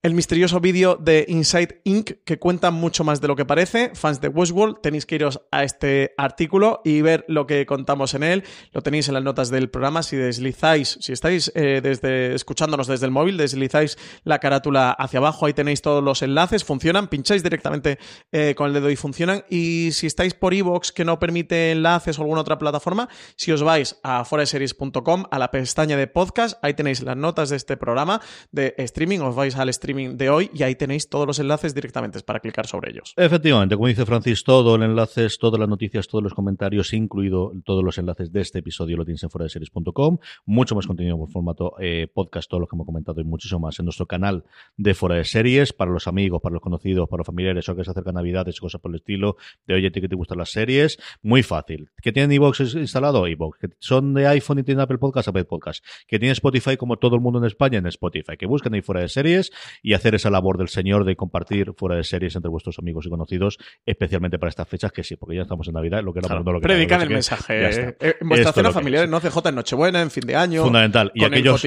[0.00, 2.22] El misterioso vídeo de Inside Inc.
[2.24, 3.90] que cuenta mucho más de lo que parece.
[3.96, 8.22] Fans de Westworld, tenéis que iros a este artículo y ver lo que contamos en
[8.22, 8.44] él.
[8.70, 10.04] Lo tenéis en las notas del programa.
[10.04, 15.46] Si deslizáis, si estáis eh, desde, escuchándonos desde el móvil, deslizáis la carátula hacia abajo,
[15.46, 16.62] ahí tenéis todos los enlaces.
[16.62, 17.98] Funcionan, pincháis directamente
[18.30, 19.42] eh, con el dedo y funcionan.
[19.50, 23.64] Y si estáis por iVoox que no permite enlaces o alguna otra plataforma, si os
[23.64, 28.20] vais a foreseries.com, a la pestaña de podcast, ahí tenéis las notas de este programa
[28.52, 29.18] de streaming.
[29.18, 32.66] Os vais al streaming de hoy y ahí tenéis todos los enlaces directamente para clicar
[32.66, 33.14] sobre ellos.
[33.16, 37.84] Efectivamente, como dice Francis, todo el enlace, todas las noticias, todos los comentarios, incluido todos
[37.84, 40.18] los enlaces de este episodio lo tienes en foradeseries.com.
[40.46, 43.78] Mucho más contenido por formato eh, podcast, todo lo que hemos comentado y muchísimo más
[43.78, 44.44] en nuestro canal
[44.76, 47.84] de Fuera de Series, para los amigos, para los conocidos, para los familiares o que
[47.84, 49.36] se acercan navidades y cosas por el estilo,
[49.66, 51.90] de oye, que te gustan las series, muy fácil.
[52.02, 53.26] ¿Que tienen iVoox instalado?
[53.26, 53.58] iVoox.
[53.58, 55.28] ¿Que son de iPhone y tienen Apple Podcast?
[55.28, 55.84] Apple Podcast.
[56.06, 57.78] ¿Que tienen Spotify como todo el mundo en España?
[57.78, 58.36] En Spotify.
[58.38, 59.50] Que busquen ahí Fuera de Series
[59.82, 63.10] y hacer esa labor del Señor de compartir fuera de series entre vuestros amigos y
[63.10, 66.38] conocidos, especialmente para estas fechas, que sí, porque ya estamos en Navidad, lo que era
[66.38, 67.88] lo que Predican el mensaje.
[67.98, 70.62] Eh, en vuestras cenas familiares, no CJ en Nochebuena, en fin de año.
[70.62, 71.12] Fundamental.
[71.14, 71.62] Y aquellos,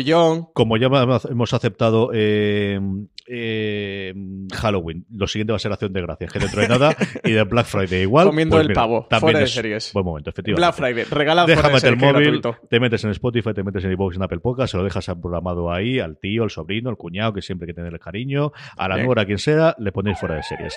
[0.53, 2.79] como ya hemos aceptado eh,
[3.27, 4.13] eh,
[4.53, 7.43] Halloween, lo siguiente va a ser Acción de Gracias, que dentro de nada, y de
[7.43, 8.27] Black Friday igual.
[8.27, 9.91] Comiendo pues el pavo, fuera de series.
[9.93, 10.61] Buen momento, efectivamente.
[10.61, 14.23] Black Friday, regala Déjame el móvil, te metes en Spotify, te metes en iVoox, en
[14.23, 17.65] Apple Podcast, se lo dejas programado ahí al tío, al sobrino, al cuñado, que siempre
[17.65, 20.75] hay que tener el cariño a la a quien sea, le ponéis fuera de series.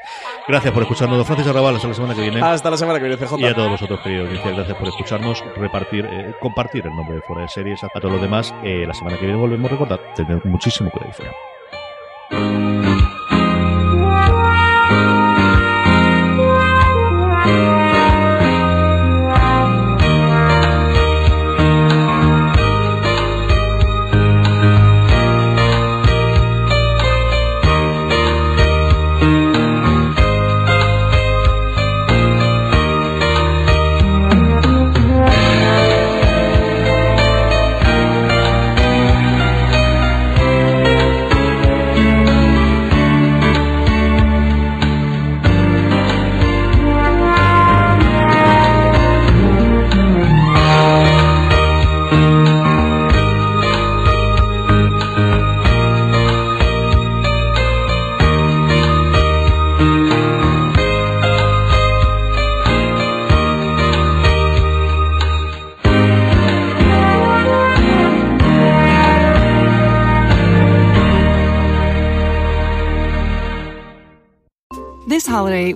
[0.48, 2.40] Gracias por escucharnos, don Francis Arrabal, hasta la semana que viene.
[2.40, 3.40] Hasta la semana que viene, CJ.
[3.40, 7.42] Y a todos vosotros, queridos gracias por escucharnos, repartir, eh, compartir el nombre de fuera
[7.42, 7.82] de series.
[7.82, 11.12] A todos los demás, eh, la semana que viene volvemos a recordar, tener muchísimo cuidado
[11.12, 12.83] fuera.